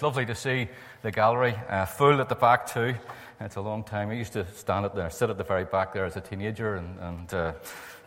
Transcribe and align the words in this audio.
It's 0.00 0.02
lovely 0.02 0.24
to 0.24 0.34
see 0.34 0.66
the 1.02 1.10
gallery 1.10 1.54
uh, 1.68 1.84
full 1.84 2.22
at 2.22 2.30
the 2.30 2.34
back, 2.34 2.66
too. 2.66 2.94
It's 3.38 3.56
a 3.56 3.60
long 3.60 3.84
time. 3.84 4.08
I 4.08 4.14
used 4.14 4.32
to 4.32 4.46
stand 4.54 4.86
at 4.86 4.94
there, 4.94 5.10
sit 5.10 5.28
at 5.28 5.36
the 5.36 5.44
very 5.44 5.66
back 5.66 5.92
there 5.92 6.06
as 6.06 6.16
a 6.16 6.22
teenager 6.22 6.76
and, 6.76 6.98
and 7.00 7.34
uh, 7.34 7.52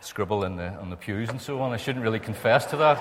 scribble 0.00 0.42
in 0.42 0.56
the, 0.56 0.70
on 0.70 0.90
the 0.90 0.96
pews 0.96 1.28
and 1.28 1.40
so 1.40 1.60
on. 1.60 1.70
I 1.72 1.76
shouldn't 1.76 2.02
really 2.02 2.18
confess 2.18 2.66
to 2.66 2.76
that. 2.78 2.98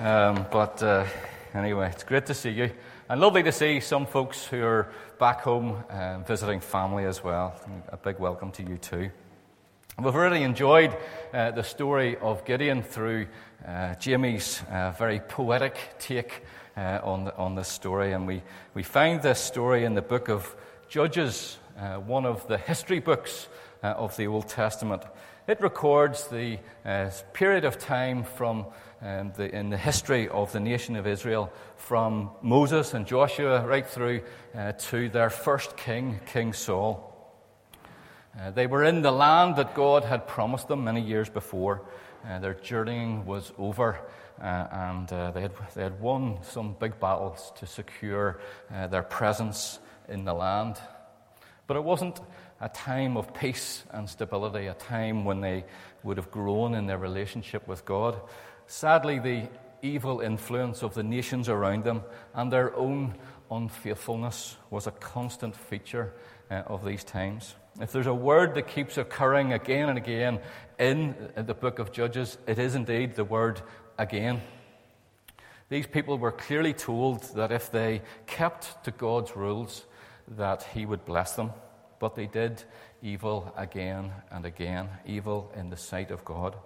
Um, 0.00 0.46
but 0.50 0.82
uh, 0.82 1.04
anyway, 1.52 1.90
it's 1.90 2.04
great 2.04 2.24
to 2.24 2.32
see 2.32 2.48
you. 2.48 2.70
And 3.10 3.20
lovely 3.20 3.42
to 3.42 3.52
see 3.52 3.80
some 3.80 4.06
folks 4.06 4.46
who 4.46 4.64
are 4.64 4.90
back 5.18 5.42
home 5.42 5.84
uh, 5.90 6.20
visiting 6.20 6.60
family 6.60 7.04
as 7.04 7.22
well. 7.22 7.54
A 7.90 7.98
big 7.98 8.18
welcome 8.18 8.50
to 8.52 8.62
you, 8.62 8.78
too. 8.78 9.10
We've 10.02 10.14
really 10.14 10.42
enjoyed 10.42 10.96
uh, 11.34 11.50
the 11.50 11.62
story 11.62 12.16
of 12.16 12.46
Gideon 12.46 12.82
through 12.82 13.26
uh, 13.66 13.94
Jamie's 13.96 14.62
uh, 14.70 14.92
very 14.92 15.20
poetic 15.20 15.76
take 15.98 16.42
uh, 16.76 17.00
on, 17.02 17.24
the, 17.24 17.36
on 17.36 17.54
this 17.54 17.68
story. 17.68 18.12
And 18.12 18.26
we, 18.26 18.42
we 18.74 18.82
find 18.82 19.22
this 19.22 19.40
story 19.40 19.84
in 19.84 19.94
the 19.94 20.02
book 20.02 20.28
of 20.28 20.54
Judges, 20.88 21.58
uh, 21.78 21.96
one 21.96 22.24
of 22.26 22.46
the 22.48 22.58
history 22.58 23.00
books 23.00 23.48
uh, 23.82 23.88
of 23.88 24.16
the 24.16 24.26
Old 24.26 24.48
Testament. 24.48 25.02
It 25.46 25.60
records 25.60 26.26
the 26.28 26.58
period 27.32 27.64
of 27.64 27.78
time 27.78 28.24
from 28.24 28.66
um, 29.00 29.32
the, 29.36 29.54
in 29.54 29.70
the 29.70 29.76
history 29.76 30.28
of 30.28 30.52
the 30.52 30.58
nation 30.58 30.96
of 30.96 31.06
Israel 31.06 31.52
from 31.76 32.30
Moses 32.42 32.94
and 32.94 33.06
Joshua 33.06 33.64
right 33.64 33.86
through 33.86 34.22
to 34.78 35.08
their 35.08 35.30
first 35.30 35.76
king, 35.76 36.18
King 36.26 36.52
Saul. 36.52 37.16
Uh, 38.38 38.50
they 38.50 38.66
were 38.66 38.84
in 38.84 39.00
the 39.00 39.10
land 39.10 39.56
that 39.56 39.74
God 39.74 40.04
had 40.04 40.26
promised 40.26 40.68
them 40.68 40.84
many 40.84 41.00
years 41.00 41.30
before. 41.30 41.82
Uh, 42.28 42.38
their 42.38 42.52
journeying 42.52 43.24
was 43.24 43.50
over, 43.56 43.98
uh, 44.40 44.66
and 44.70 45.12
uh, 45.12 45.30
they, 45.30 45.42
had, 45.42 45.52
they 45.74 45.82
had 45.82 46.00
won 46.00 46.38
some 46.42 46.76
big 46.78 46.98
battles 47.00 47.52
to 47.56 47.66
secure 47.66 48.40
uh, 48.74 48.86
their 48.86 49.02
presence 49.02 49.78
in 50.08 50.24
the 50.24 50.34
land. 50.34 50.76
But 51.66 51.76
it 51.76 51.84
wasn't 51.84 52.20
a 52.60 52.68
time 52.68 53.16
of 53.16 53.34
peace 53.34 53.84
and 53.90 54.08
stability, 54.08 54.66
a 54.66 54.74
time 54.74 55.24
when 55.24 55.40
they 55.40 55.64
would 56.02 56.16
have 56.16 56.30
grown 56.30 56.74
in 56.74 56.86
their 56.86 56.98
relationship 56.98 57.66
with 57.66 57.84
God. 57.84 58.20
Sadly, 58.66 59.18
the 59.18 59.48
evil 59.82 60.20
influence 60.20 60.82
of 60.82 60.94
the 60.94 61.02
nations 61.02 61.48
around 61.48 61.84
them 61.84 62.02
and 62.34 62.52
their 62.52 62.74
own 62.76 63.14
unfaithfulness 63.50 64.56
was 64.70 64.86
a 64.86 64.90
constant 64.92 65.54
feature 65.54 66.12
uh, 66.50 66.62
of 66.66 66.84
these 66.84 67.04
times. 67.04 67.54
If 67.80 67.92
there's 67.92 68.06
a 68.06 68.14
word 68.14 68.54
that 68.54 68.68
keeps 68.68 68.96
occurring 68.96 69.52
again 69.52 69.88
and 69.88 69.98
again 69.98 70.40
in 70.78 71.14
the 71.36 71.54
book 71.54 71.78
of 71.78 71.92
Judges, 71.92 72.38
it 72.46 72.58
is 72.58 72.74
indeed 72.74 73.14
the 73.14 73.24
word 73.24 73.60
again. 73.98 74.40
These 75.68 75.86
people 75.86 76.18
were 76.18 76.32
clearly 76.32 76.72
told 76.72 77.22
that 77.34 77.50
if 77.50 77.70
they 77.70 78.02
kept 78.26 78.84
to 78.84 78.90
God's 78.90 79.34
rules, 79.36 79.84
that 80.36 80.62
He 80.74 80.86
would 80.86 81.04
bless 81.04 81.34
them. 81.34 81.52
But 81.98 82.14
they 82.14 82.26
did 82.26 82.62
evil 83.02 83.52
again 83.56 84.12
and 84.30 84.44
again, 84.44 84.88
evil 85.06 85.52
in 85.56 85.70
the 85.70 85.76
sight 85.76 86.10
of 86.10 86.24
God. 86.24 86.56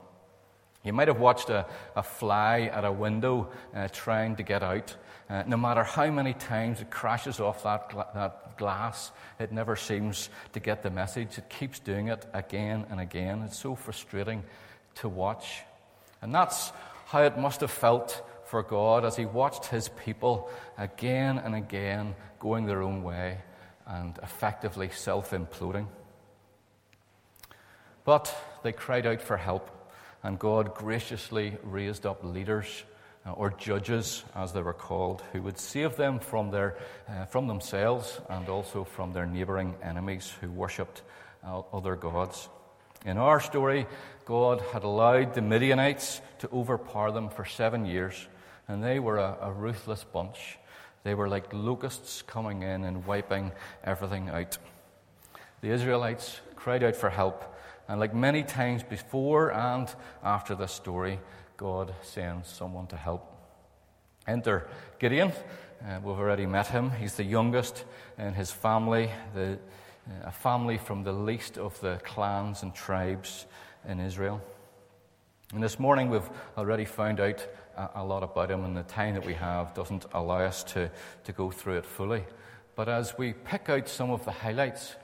You 0.85 0.93
might 0.93 1.09
have 1.09 1.21
watched 1.21 1.51
a, 1.51 1.67
a 1.95 2.03
fly 2.03 2.71
at 2.73 2.85
a 2.85 2.93
window 2.93 3.51
uh, 3.75 3.89
trying 3.89 4.37
to 4.37 4.43
get 4.43 4.63
out. 4.63 4.97
Uh, 5.29 5.45
no 5.47 5.57
matter 5.57 5.85
how 5.85 6.11
many 6.11 6.33
times 6.33 6.81
it 6.81 6.91
crashes 6.91 7.39
off 7.39 7.63
that, 7.63 7.91
gla- 7.91 8.09
that 8.15 8.57
glass, 8.57 9.13
it 9.39 9.53
never 9.53 9.77
seems 9.77 10.31
to 10.53 10.61
get 10.61 10.83
the 10.83 10.91
message. 10.91 11.39
It 11.39 11.49
keeps 11.51 11.79
doing 11.79 12.09
it 12.09 12.27
again 12.33 12.87
and 12.91 12.99
again. 12.99 13.43
It's 13.43 13.59
so 13.59 13.75
frustrating 13.75 14.43
to 14.97 15.09
watch. 15.09 15.63
And 16.23 16.35
that's 16.35 16.73
how 17.11 17.23
it 17.23 17.37
must 17.37 17.61
have 17.61 17.73
felt 17.73 18.23
for 18.45 18.63
God 18.63 19.05
as 19.05 19.17
He 19.17 19.27
watched 19.27 19.67
His 19.67 19.89
people 19.89 20.49
again 20.79 21.39
and 21.39 21.57
again 21.57 22.15
going 22.39 22.67
their 22.67 22.83
own 22.83 23.03
way 23.03 23.39
and 23.85 24.17
effectively 24.23 24.91
self 24.91 25.33
imploding. 25.33 25.89
But 28.05 28.33
they 28.63 28.71
cried 28.71 29.07
out 29.07 29.21
for 29.21 29.37
help 29.37 29.71
and 30.23 30.39
God 30.39 30.75
graciously 30.75 31.57
raised 31.65 32.07
up 32.07 32.23
leaders 32.23 32.85
uh, 33.27 33.33
or 33.33 33.51
judges, 33.51 34.23
as 34.37 34.53
they 34.53 34.63
were 34.63 34.73
called, 34.73 35.23
who 35.33 35.43
would 35.43 35.59
save 35.59 35.97
them 35.97 36.21
from, 36.21 36.53
their, 36.53 36.79
uh, 37.09 37.25
from 37.25 37.49
themselves 37.49 38.21
and 38.29 38.49
also 38.49 38.85
from 38.85 39.13
their 39.13 39.27
neighboring 39.27 39.75
enemies 39.83 40.33
who 40.41 40.49
worshipped 40.49 41.03
uh, 41.45 41.61
other 41.73 41.97
gods. 41.97 42.49
In 43.07 43.17
our 43.17 43.41
story, 43.41 43.87
God 44.27 44.61
had 44.73 44.85
allowed 44.85 45.33
the 45.33 45.41
Midianites 45.41 46.21
to 46.41 46.51
overpower 46.51 47.11
them 47.11 47.31
for 47.31 47.47
seven 47.47 47.87
years, 47.87 48.29
and 48.69 48.85
they 48.85 48.99
were 48.99 49.17
a, 49.17 49.39
a 49.41 49.53
ruthless 49.53 50.05
bunch. 50.05 50.59
They 51.03 51.15
were 51.15 51.29
like 51.29 51.53
locusts 51.53 52.21
coming 52.21 52.63
in 52.63 52.85
and 52.85 53.07
wiping 53.07 53.53
everything 53.83 54.29
out. 54.29 54.59
The 55.63 55.71
Israelites 55.71 56.41
cried 56.57 56.85
out 56.85 56.95
for 56.95 57.09
help, 57.09 57.57
and 57.89 57.99
like 57.99 58.15
many 58.15 58.43
times 58.43 58.83
before 58.83 59.51
and 59.51 59.89
after 60.23 60.55
this 60.55 60.73
story, 60.73 61.21
God 61.57 61.95
sends 62.03 62.49
someone 62.49 62.87
to 62.89 62.97
help. 62.97 63.27
Enter 64.27 64.69
Gideon. 64.99 65.33
Uh, 65.83 65.99
we've 66.05 66.19
already 66.19 66.45
met 66.45 66.67
him. 66.67 66.91
He's 66.91 67.15
the 67.15 67.25
youngest 67.25 67.85
in 68.19 68.35
his 68.35 68.51
family, 68.51 69.11
the, 69.35 69.59
a 70.25 70.33
family 70.33 70.79
from 70.79 71.05
the 71.05 71.13
least 71.13 71.59
of 71.59 71.81
the 71.81 72.01
clans 72.05 72.63
and 72.63 72.75
tribes 72.75 73.47
in 73.89 74.01
Israel. 74.01 74.41
And 75.53 75.63
this 75.63 75.79
morning 75.79 76.11
we've 76.11 76.31
already 76.57 76.85
found 76.85 77.21
out 77.21 77.47
a, 77.77 77.91
a 77.97 78.05
lot 78.05 78.23
about 78.23 78.51
him, 78.51 78.65
and 78.65 78.77
the 78.77 78.83
time 78.83 79.15
that 79.15 79.27
we 79.27 79.35
have 79.35 79.75
doesn't 79.75 80.07
allow 80.13 80.41
us 80.41 80.63
to, 80.65 80.91
to 81.25 81.33
go 81.33 81.51
through 81.51 81.79
it 81.79 81.87
fully. 81.87 82.25
But 82.77 82.89
as 82.89 83.19
we 83.19 83.33
pick 83.33 83.69
out 83.69 83.89
some 83.89 84.11
of 84.11 84.25
the 84.25 84.31
highlights, 84.31 84.95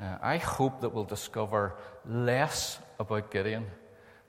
uh, 0.00 0.18
I 0.22 0.38
hope 0.38 0.80
that 0.80 0.90
we'll 0.90 1.04
discover 1.04 1.74
less 2.06 2.78
about 2.98 3.30
Gideon, 3.30 3.66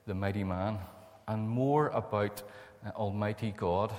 the 0.06 0.14
mighty 0.14 0.44
man, 0.44 0.78
and 1.26 1.48
more 1.48 1.88
about 1.88 2.42
uh, 2.86 2.90
Almighty 2.90 3.52
God 3.56 3.92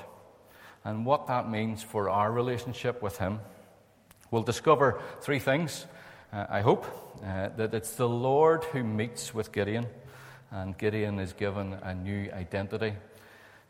and 0.84 1.06
what 1.06 1.28
that 1.28 1.50
means 1.50 1.82
for 1.84 2.10
our 2.10 2.32
relationship 2.32 3.02
with 3.02 3.18
Him. 3.18 3.40
We'll 4.32 4.44
discover 4.44 5.02
three 5.22 5.40
things, 5.40 5.86
uh, 6.36 6.46
I 6.50 6.62
hope 6.62 6.86
uh, 7.24 7.50
that 7.56 7.74
it's 7.74 7.92
the 7.92 8.10
Lord 8.10 8.66
who 8.66 8.84
meets 8.84 9.34
with 9.34 9.54
Gideon, 9.54 9.88
and 10.52 10.78
Gideon 10.78 11.18
is 11.18 11.32
given 11.32 11.74
a 11.82 11.96
new 11.96 12.30
identity. 12.34 12.94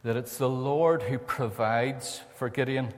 That 0.01 0.17
it's 0.17 0.37
the 0.37 0.49
Lord 0.49 1.03
who 1.03 1.19
provides 1.19 2.21
for 2.35 2.49
Gideon, 2.49 2.91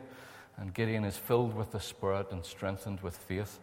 and 0.56 0.74
Gideon 0.74 1.04
is 1.04 1.18
filled 1.18 1.54
with 1.54 1.72
the 1.72 1.82
Spirit 1.82 2.32
and 2.32 2.46
strengthened 2.46 3.02
with 3.02 3.18
faith. 3.18 3.60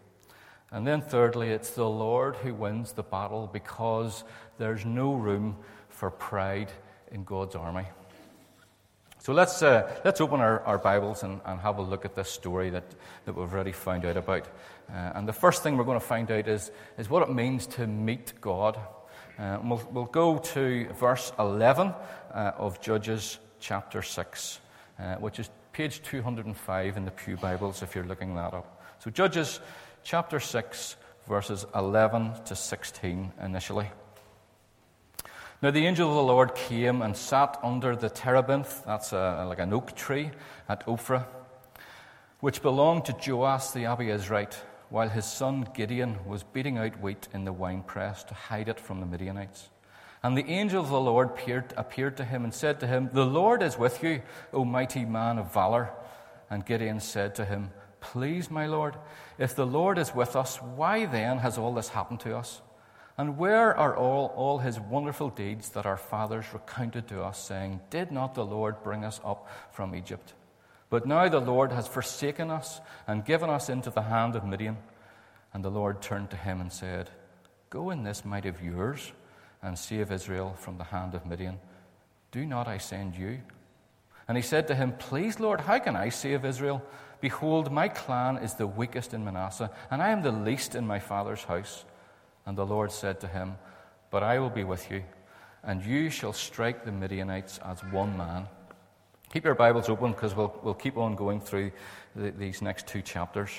And 0.70 0.86
then, 0.86 1.00
thirdly, 1.00 1.48
it's 1.48 1.70
the 1.70 1.88
Lord 1.88 2.36
who 2.36 2.52
wins 2.52 2.92
the 2.92 3.02
battle 3.02 3.48
because 3.50 4.24
there's 4.58 4.84
no 4.84 5.14
room 5.14 5.56
for 5.88 6.10
pride 6.10 6.70
in 7.12 7.24
God's 7.24 7.54
army. 7.54 7.86
So 9.24 9.32
let's, 9.32 9.62
uh, 9.62 9.90
let's 10.04 10.20
open 10.20 10.40
our, 10.40 10.60
our 10.64 10.76
Bibles 10.76 11.22
and, 11.22 11.40
and, 11.46 11.58
have 11.60 11.78
a 11.78 11.82
look 11.82 12.04
at 12.04 12.14
this 12.14 12.28
story 12.28 12.68
that, 12.68 12.84
that 13.24 13.34
we've 13.34 13.50
already 13.50 13.72
found 13.72 14.04
out 14.04 14.18
about. 14.18 14.46
Uh, 14.90 15.12
and 15.14 15.26
the 15.26 15.32
first 15.32 15.62
thing 15.62 15.78
we're 15.78 15.84
going 15.84 15.98
to 15.98 16.06
find 16.06 16.30
out 16.30 16.46
is, 16.46 16.70
is 16.98 17.08
what 17.08 17.22
it 17.22 17.32
means 17.32 17.66
to 17.68 17.86
meet 17.86 18.34
God. 18.42 18.78
Uh, 19.38 19.60
we'll, 19.64 19.82
we'll, 19.92 20.04
go 20.04 20.36
to 20.36 20.88
verse 21.00 21.32
11 21.38 21.94
uh, 22.34 22.52
of 22.58 22.82
Judges 22.82 23.38
chapter 23.60 24.02
6, 24.02 24.60
uh, 24.98 25.14
which 25.14 25.38
is 25.38 25.48
page 25.72 26.02
205 26.02 26.98
in 26.98 27.06
the 27.06 27.10
Pew 27.10 27.38
Bibles 27.38 27.82
if 27.82 27.94
you're 27.94 28.04
looking 28.04 28.34
that 28.34 28.52
up. 28.52 28.82
So, 28.98 29.10
Judges 29.10 29.58
chapter 30.02 30.38
6, 30.38 30.96
verses 31.26 31.64
11 31.74 32.44
to 32.44 32.54
16 32.54 33.32
initially. 33.42 33.88
Now 35.64 35.70
the 35.70 35.86
angel 35.86 36.10
of 36.10 36.14
the 36.14 36.22
Lord 36.22 36.54
came 36.54 37.00
and 37.00 37.16
sat 37.16 37.58
under 37.62 37.96
the 37.96 38.10
terebinth, 38.10 38.84
that's 38.84 39.14
a, 39.14 39.46
like 39.48 39.60
an 39.60 39.72
oak 39.72 39.96
tree 39.96 40.30
at 40.68 40.86
Ophrah, 40.86 41.24
which 42.40 42.60
belonged 42.60 43.06
to 43.06 43.14
Joash 43.14 43.70
the 43.70 43.84
Abiezrite, 43.84 44.56
while 44.90 45.08
his 45.08 45.24
son 45.24 45.66
Gideon 45.72 46.18
was 46.26 46.42
beating 46.42 46.76
out 46.76 47.00
wheat 47.00 47.28
in 47.32 47.46
the 47.46 47.52
winepress 47.54 48.24
to 48.24 48.34
hide 48.34 48.68
it 48.68 48.78
from 48.78 49.00
the 49.00 49.06
Midianites. 49.06 49.70
And 50.22 50.36
the 50.36 50.46
angel 50.50 50.82
of 50.82 50.90
the 50.90 51.00
Lord 51.00 51.30
appeared, 51.30 51.72
appeared 51.78 52.18
to 52.18 52.26
him 52.26 52.44
and 52.44 52.52
said 52.52 52.78
to 52.80 52.86
him, 52.86 53.08
The 53.14 53.24
Lord 53.24 53.62
is 53.62 53.78
with 53.78 54.02
you, 54.02 54.20
O 54.52 54.66
mighty 54.66 55.06
man 55.06 55.38
of 55.38 55.54
valor. 55.54 55.92
And 56.50 56.66
Gideon 56.66 57.00
said 57.00 57.34
to 57.36 57.44
him, 57.46 57.70
Please, 58.00 58.50
my 58.50 58.66
Lord, 58.66 58.98
if 59.38 59.56
the 59.56 59.64
Lord 59.64 59.96
is 59.96 60.14
with 60.14 60.36
us, 60.36 60.60
why 60.60 61.06
then 61.06 61.38
has 61.38 61.56
all 61.56 61.72
this 61.72 61.88
happened 61.88 62.20
to 62.20 62.36
us? 62.36 62.60
And 63.16 63.38
where 63.38 63.76
are 63.76 63.96
all, 63.96 64.32
all 64.34 64.58
his 64.58 64.80
wonderful 64.80 65.30
deeds 65.30 65.70
that 65.70 65.86
our 65.86 65.96
fathers 65.96 66.46
recounted 66.52 67.06
to 67.08 67.22
us, 67.22 67.38
saying, 67.38 67.80
Did 67.90 68.10
not 68.10 68.34
the 68.34 68.44
Lord 68.44 68.82
bring 68.82 69.04
us 69.04 69.20
up 69.24 69.48
from 69.70 69.94
Egypt? 69.94 70.34
But 70.90 71.06
now 71.06 71.28
the 71.28 71.40
Lord 71.40 71.72
has 71.72 71.86
forsaken 71.86 72.50
us 72.50 72.80
and 73.06 73.24
given 73.24 73.50
us 73.50 73.68
into 73.68 73.90
the 73.90 74.02
hand 74.02 74.34
of 74.34 74.44
Midian. 74.44 74.76
And 75.52 75.64
the 75.64 75.70
Lord 75.70 76.02
turned 76.02 76.30
to 76.30 76.36
him 76.36 76.60
and 76.60 76.72
said, 76.72 77.10
Go 77.70 77.90
in 77.90 78.02
this 78.02 78.24
might 78.24 78.46
of 78.46 78.62
yours 78.62 79.12
and 79.62 79.78
save 79.78 80.10
Israel 80.10 80.54
from 80.58 80.78
the 80.78 80.84
hand 80.84 81.14
of 81.14 81.24
Midian. 81.24 81.58
Do 82.32 82.44
not 82.44 82.66
I 82.66 82.78
send 82.78 83.16
you? 83.16 83.40
And 84.26 84.36
he 84.36 84.42
said 84.42 84.66
to 84.68 84.74
him, 84.74 84.92
Please, 84.98 85.38
Lord, 85.38 85.60
how 85.60 85.78
can 85.78 85.94
I 85.94 86.08
save 86.08 86.44
Israel? 86.44 86.82
Behold, 87.20 87.70
my 87.70 87.88
clan 87.88 88.38
is 88.38 88.54
the 88.54 88.66
weakest 88.66 89.14
in 89.14 89.24
Manasseh, 89.24 89.70
and 89.90 90.02
I 90.02 90.10
am 90.10 90.22
the 90.22 90.32
least 90.32 90.74
in 90.74 90.86
my 90.86 90.98
father's 90.98 91.44
house. 91.44 91.84
And 92.46 92.58
the 92.58 92.66
Lord 92.66 92.92
said 92.92 93.20
to 93.20 93.26
him, 93.26 93.56
But 94.10 94.22
I 94.22 94.38
will 94.38 94.50
be 94.50 94.64
with 94.64 94.90
you, 94.90 95.02
and 95.62 95.84
you 95.84 96.10
shall 96.10 96.32
strike 96.32 96.84
the 96.84 96.92
Midianites 96.92 97.58
as 97.64 97.80
one 97.84 98.16
man. 98.16 98.48
Keep 99.32 99.44
your 99.44 99.54
Bibles 99.54 99.88
open 99.88 100.12
because 100.12 100.34
we'll, 100.34 100.54
we'll 100.62 100.74
keep 100.74 100.96
on 100.96 101.16
going 101.16 101.40
through 101.40 101.72
the, 102.14 102.30
these 102.30 102.62
next 102.62 102.86
two 102.86 103.02
chapters. 103.02 103.50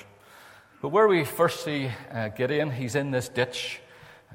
But 0.80 0.88
where 0.88 1.08
we 1.08 1.24
first 1.24 1.64
see 1.64 1.90
uh, 2.12 2.28
Gideon, 2.28 2.70
he's 2.70 2.94
in 2.94 3.10
this 3.10 3.28
ditch, 3.28 3.80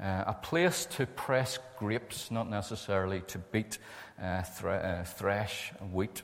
uh, 0.00 0.24
a 0.26 0.34
place 0.34 0.86
to 0.86 1.06
press 1.06 1.58
grapes, 1.78 2.30
not 2.30 2.48
necessarily 2.48 3.22
to 3.22 3.38
beat, 3.38 3.78
uh, 4.22 4.42
thre- 4.42 4.68
uh, 4.70 5.04
thresh 5.04 5.72
wheat. 5.92 6.22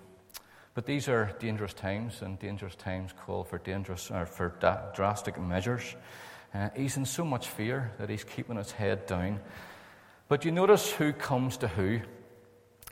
But 0.74 0.86
these 0.86 1.08
are 1.08 1.32
dangerous 1.40 1.74
times, 1.74 2.22
and 2.22 2.38
dangerous 2.38 2.76
times 2.76 3.12
call 3.24 3.42
for 3.42 3.58
dangerous 3.58 4.10
or 4.10 4.26
for 4.26 4.54
da- 4.60 4.92
drastic 4.94 5.40
measures. 5.40 5.96
Uh, 6.54 6.70
he's 6.74 6.96
in 6.96 7.04
so 7.04 7.24
much 7.24 7.48
fear 7.48 7.92
that 7.98 8.08
he's 8.08 8.24
keeping 8.24 8.56
his 8.56 8.72
head 8.72 9.06
down. 9.06 9.40
But 10.28 10.44
you 10.44 10.52
notice 10.52 10.90
who 10.90 11.12
comes 11.12 11.58
to 11.58 11.68
who. 11.68 12.00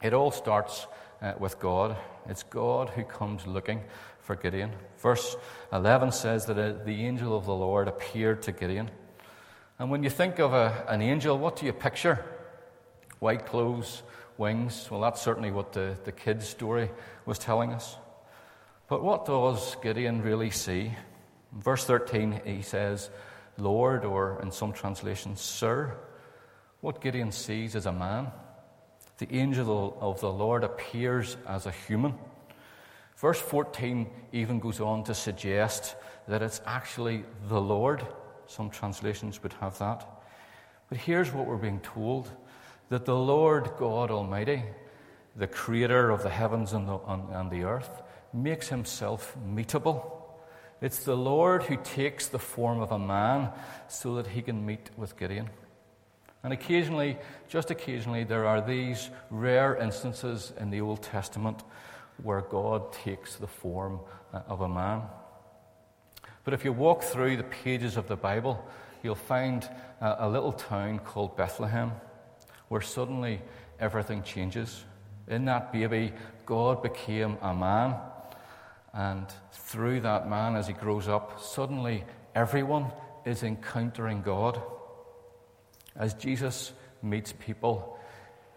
It 0.02 0.12
all 0.12 0.30
starts 0.30 0.86
uh, 1.22 1.32
with 1.38 1.58
God. 1.58 1.96
It's 2.28 2.42
God 2.42 2.90
who 2.90 3.04
comes 3.04 3.46
looking 3.46 3.82
for 4.20 4.36
Gideon. 4.36 4.72
Verse 4.98 5.36
11 5.72 6.12
says 6.12 6.46
that 6.46 6.58
uh, 6.58 6.84
the 6.84 7.04
angel 7.06 7.36
of 7.36 7.46
the 7.46 7.54
Lord 7.54 7.88
appeared 7.88 8.42
to 8.42 8.52
Gideon. 8.52 8.90
And 9.78 9.90
when 9.90 10.02
you 10.02 10.10
think 10.10 10.38
of 10.38 10.52
a, 10.52 10.84
an 10.88 11.02
angel, 11.02 11.38
what 11.38 11.56
do 11.56 11.66
you 11.66 11.72
picture? 11.72 12.24
White 13.18 13.46
clothes, 13.46 14.02
wings. 14.38 14.88
Well, 14.90 15.00
that's 15.00 15.22
certainly 15.22 15.50
what 15.50 15.72
the, 15.72 15.96
the 16.04 16.12
kid's 16.12 16.48
story 16.48 16.90
was 17.24 17.38
telling 17.38 17.72
us. 17.72 17.96
But 18.88 19.02
what 19.02 19.26
does 19.26 19.76
Gideon 19.82 20.22
really 20.22 20.50
see? 20.50 20.92
In 21.52 21.60
verse 21.60 21.84
13, 21.84 22.40
he 22.44 22.62
says, 22.62 23.10
Lord, 23.58 24.04
or 24.04 24.40
in 24.42 24.50
some 24.50 24.72
translations, 24.72 25.40
Sir. 25.40 25.96
What 26.80 27.00
Gideon 27.00 27.32
sees 27.32 27.74
is 27.74 27.86
a 27.86 27.92
man. 27.92 28.28
The 29.18 29.32
angel 29.34 29.96
of 30.00 30.20
the 30.20 30.30
Lord 30.30 30.62
appears 30.62 31.36
as 31.46 31.66
a 31.66 31.70
human. 31.70 32.14
Verse 33.16 33.40
14 33.40 34.08
even 34.32 34.60
goes 34.60 34.80
on 34.80 35.04
to 35.04 35.14
suggest 35.14 35.96
that 36.28 36.42
it's 36.42 36.60
actually 36.66 37.24
the 37.48 37.60
Lord. 37.60 38.06
Some 38.46 38.68
translations 38.68 39.42
would 39.42 39.54
have 39.54 39.78
that. 39.78 40.06
But 40.88 40.98
here's 40.98 41.32
what 41.32 41.46
we're 41.46 41.56
being 41.56 41.80
told 41.80 42.30
that 42.88 43.04
the 43.04 43.16
Lord 43.16 43.70
God 43.78 44.10
Almighty, 44.10 44.62
the 45.34 45.46
creator 45.46 46.10
of 46.10 46.22
the 46.22 46.30
heavens 46.30 46.72
and 46.72 46.86
the, 46.86 46.98
and 46.98 47.50
the 47.50 47.64
earth, 47.64 48.02
makes 48.32 48.68
himself 48.68 49.36
meetable. 49.44 50.15
It's 50.80 51.04
the 51.04 51.16
Lord 51.16 51.64
who 51.64 51.76
takes 51.76 52.26
the 52.26 52.38
form 52.38 52.80
of 52.80 52.92
a 52.92 52.98
man 52.98 53.50
so 53.88 54.16
that 54.16 54.28
he 54.28 54.42
can 54.42 54.66
meet 54.66 54.90
with 54.96 55.16
Gideon. 55.18 55.48
And 56.42 56.52
occasionally, 56.52 57.18
just 57.48 57.70
occasionally, 57.70 58.24
there 58.24 58.46
are 58.46 58.60
these 58.60 59.10
rare 59.30 59.76
instances 59.76 60.52
in 60.60 60.70
the 60.70 60.80
Old 60.80 61.02
Testament 61.02 61.64
where 62.22 62.42
God 62.42 62.92
takes 62.92 63.36
the 63.36 63.46
form 63.46 64.00
uh, 64.32 64.42
of 64.46 64.60
a 64.60 64.68
man. 64.68 65.02
But 66.44 66.54
if 66.54 66.64
you 66.64 66.72
walk 66.72 67.02
through 67.02 67.36
the 67.36 67.42
pages 67.42 67.96
of 67.96 68.06
the 68.06 68.16
Bible, 68.16 68.64
you'll 69.02 69.16
find 69.16 69.68
a 70.00 70.28
little 70.28 70.52
town 70.52 71.00
called 71.00 71.36
Bethlehem 71.36 71.92
where 72.68 72.80
suddenly 72.80 73.40
everything 73.80 74.22
changes. 74.22 74.84
In 75.28 75.44
that 75.46 75.72
baby, 75.72 76.12
God 76.44 76.82
became 76.82 77.38
a 77.42 77.54
man. 77.54 77.96
And 78.96 79.26
through 79.52 80.00
that 80.00 80.26
man, 80.26 80.56
as 80.56 80.66
he 80.66 80.72
grows 80.72 81.06
up, 81.06 81.38
suddenly 81.42 82.04
everyone 82.34 82.90
is 83.26 83.42
encountering 83.42 84.22
God. 84.22 84.60
As 85.94 86.14
Jesus 86.14 86.72
meets 87.02 87.32
people, 87.32 87.98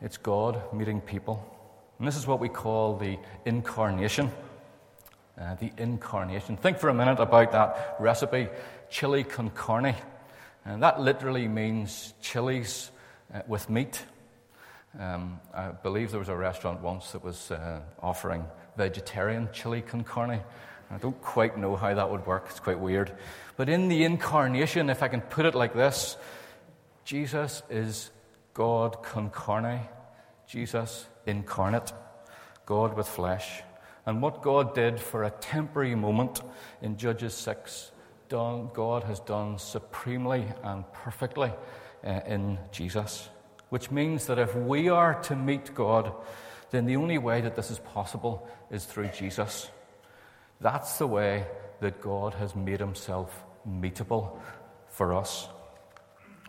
it's 0.01 0.15
God 0.15 0.73
meeting 0.73 1.01
people. 1.01 1.45
And 1.97 2.07
this 2.07 2.15
is 2.15 2.25
what 2.25 2.39
we 2.39 2.47
call 2.47 2.95
the 2.95 3.19
incarnation. 3.43 4.31
Uh, 5.37 5.55
the 5.55 5.73
incarnation. 5.77 6.55
Think 6.55 6.77
for 6.79 6.87
a 6.87 6.93
minute 6.93 7.19
about 7.19 7.51
that 7.51 7.97
recipe, 7.99 8.47
chili 8.89 9.25
con 9.25 9.49
carne. 9.49 9.95
And 10.63 10.83
that 10.83 11.01
literally 11.01 11.49
means 11.49 12.13
chilies 12.21 12.91
uh, 13.33 13.41
with 13.45 13.69
meat. 13.69 14.05
Um, 14.97 15.41
I 15.53 15.69
believe 15.69 16.11
there 16.11 16.19
was 16.19 16.29
a 16.29 16.35
restaurant 16.35 16.81
once 16.81 17.11
that 17.11 17.23
was 17.23 17.51
uh, 17.51 17.81
offering 18.01 18.45
vegetarian 18.79 19.49
chili 19.51 19.81
con 19.81 20.05
carne. 20.05 20.41
I 20.89 20.97
don't 20.97 21.21
quite 21.21 21.57
know 21.57 21.75
how 21.75 21.93
that 21.93 22.09
would 22.09 22.25
work, 22.25 22.45
it's 22.49 22.61
quite 22.61 22.79
weird. 22.79 23.11
But 23.57 23.67
in 23.67 23.89
the 23.89 24.05
incarnation, 24.05 24.89
if 24.89 25.03
I 25.03 25.09
can 25.09 25.19
put 25.19 25.45
it 25.45 25.53
like 25.53 25.73
this, 25.73 26.15
Jesus 27.03 27.61
is 27.69 28.09
God 28.53 29.03
con 29.03 29.31
carne, 29.31 29.81
Jesus 30.47 31.07
incarnate, 31.25 31.91
God 32.65 32.95
with 32.95 33.07
flesh. 33.07 33.63
And 34.05 34.21
what 34.21 34.41
God 34.41 34.73
did 34.73 34.97
for 34.99 35.25
a 35.25 35.29
temporary 35.29 35.95
moment 35.95 36.41
in 36.81 36.95
Judges 36.95 37.33
6, 37.33 37.91
God 38.29 39.03
has 39.03 39.19
done 39.19 39.59
supremely 39.59 40.45
and 40.63 40.85
perfectly 40.93 41.51
uh, 42.05 42.21
in 42.25 42.57
Jesus. 42.71 43.27
Which 43.69 43.91
means 43.91 44.25
that 44.27 44.39
if 44.39 44.55
we 44.55 44.87
are 44.87 45.21
to 45.23 45.35
meet 45.35 45.75
God, 45.75 46.13
then 46.71 46.85
the 46.85 46.95
only 46.95 47.17
way 47.17 47.41
that 47.41 47.55
this 47.55 47.71
is 47.71 47.79
possible 47.79 48.47
is 48.69 48.85
through 48.85 49.09
Jesus. 49.09 49.69
That's 50.61 50.97
the 50.97 51.07
way 51.07 51.45
that 51.79 52.01
God 52.01 52.33
has 52.35 52.55
made 52.55 52.79
himself 52.79 53.43
meetable 53.67 54.37
for 54.87 55.13
us. 55.13 55.47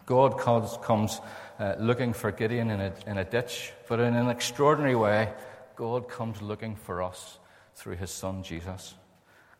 God 0.07 0.39
comes, 0.39 0.77
comes 0.83 1.21
uh, 1.59 1.75
looking 1.79 2.13
for 2.13 2.33
Gideon 2.33 2.71
in 2.71 2.81
a, 2.81 2.93
in 3.07 3.19
a 3.19 3.25
ditch, 3.25 3.73
but 3.89 4.01
in 4.01 4.15
an 4.15 4.29
extraordinary 4.29 4.97
way, 4.97 5.33
God 5.77 6.09
comes 6.09 6.43
looking 6.43 6.75
for 6.75 7.03
us 7.03 7.39
through 7.75 7.97
his 7.97 8.11
son 8.11 8.43
Jesus. 8.43 8.95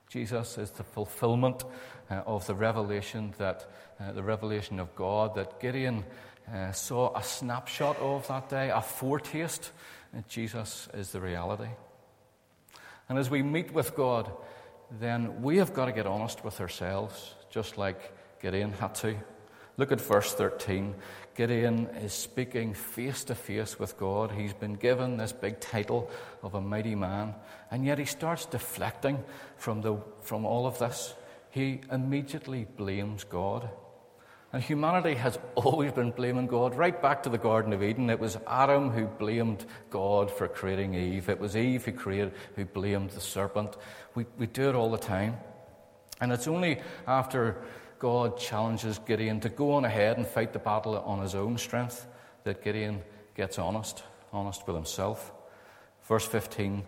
Jesus 0.09 0.59
is 0.59 0.73
the 0.73 0.83
fulfillment 0.83 1.65
uh, 2.11 2.23
of 2.27 2.47
the 2.49 2.55
revelation 2.55 3.33
that 3.39 3.71
uh, 4.01 4.11
the 4.13 4.23
revelation 4.23 4.81
of 4.81 4.95
God 4.97 5.37
that 5.37 5.61
Gideon 5.61 6.05
uh, 6.53 6.73
saw 6.73 7.17
a 7.17 7.23
snapshot 7.23 7.97
of 7.99 8.27
that 8.27 8.49
day, 8.49 8.71
a 8.71 8.81
foretaste. 8.81 9.71
Jesus 10.29 10.89
is 10.95 11.13
the 11.13 11.21
reality. 11.21 11.69
And 13.09 13.19
as 13.19 13.31
we 13.31 13.43
meet 13.43 13.73
with 13.73 13.95
God, 13.95 14.31
then 14.99 15.43
we 15.43 15.59
have 15.59 15.75
got 15.75 15.87
to 15.87 15.93
get 15.93 16.07
honest 16.07 16.45
with 16.45 16.61
ourselves, 16.61 17.35
just 17.51 17.79
like 17.79 18.13
Gideon 18.41 18.73
had 18.73 18.95
to. 18.97 19.17
Look 19.77 19.93
at 19.93 20.01
verse 20.01 20.35
13. 20.35 20.95
Gideon 21.35 21.87
is 22.03 22.13
speaking 22.13 22.75
face 22.75 23.25
to 23.25 23.35
face 23.35 23.79
with 23.79 23.97
God. 23.97 24.33
He's 24.33 24.53
been 24.53 24.75
given 24.75 25.17
this 25.17 25.33
big 25.33 25.61
title 25.61 26.11
of 26.43 26.55
a 26.55 26.61
mighty 26.61 26.95
man, 26.95 27.35
and 27.71 27.85
yet 27.85 27.99
he 27.99 28.05
starts 28.05 28.47
deflecting 28.47 29.23
from, 29.57 29.81
the, 29.81 29.97
from 30.23 30.45
all 30.45 30.67
of 30.67 30.79
this. 30.79 31.15
He 31.51 31.81
immediately 31.91 32.67
blames 32.77 33.25
God. 33.25 33.71
And 34.53 34.63
humanity 34.63 35.15
has 35.15 35.39
always 35.55 35.93
been 35.93 36.11
blaming 36.11 36.47
God. 36.47 36.75
Right 36.75 37.01
back 37.01 37.23
to 37.23 37.29
the 37.29 37.39
Garden 37.39 37.73
of 37.73 37.83
Eden, 37.83 38.11
it 38.11 38.19
was 38.19 38.37
Adam 38.47 38.91
who 38.91 39.07
blamed 39.07 39.65
God 39.91 40.31
for 40.31 40.49
creating 40.49 40.95
Eve. 40.95 41.29
It 41.29 41.39
was 41.39 41.57
Eve 41.57 41.85
who 41.85 41.93
created, 41.93 42.33
who 42.57 42.65
blamed 42.65 43.11
the 43.11 43.21
serpent. 43.21 43.77
We, 44.15 44.27
we 44.39 44.47
do 44.47 44.69
it 44.69 44.75
all 44.75 44.91
the 44.91 44.99
time. 44.99 45.37
And 46.21 46.33
it's 46.33 46.49
only 46.49 46.81
after 47.07 47.63
God 47.99 48.39
challenges 48.39 48.99
Gideon 48.99 49.41
to 49.41 49.49
go 49.49 49.75
on 49.75 49.85
ahead 49.85 50.17
and 50.17 50.27
fight 50.27 50.53
the 50.53 50.59
battle 50.59 50.97
on 50.99 51.21
his 51.21 51.35
own 51.35 51.59
strength 51.59 52.07
that 52.45 52.63
Gideon 52.65 53.03
gets 53.37 53.59
honest, 53.59 54.03
honest 54.33 54.67
with 54.67 54.75
himself. 54.75 55.33
Verse 56.09 56.27
15 56.27 56.83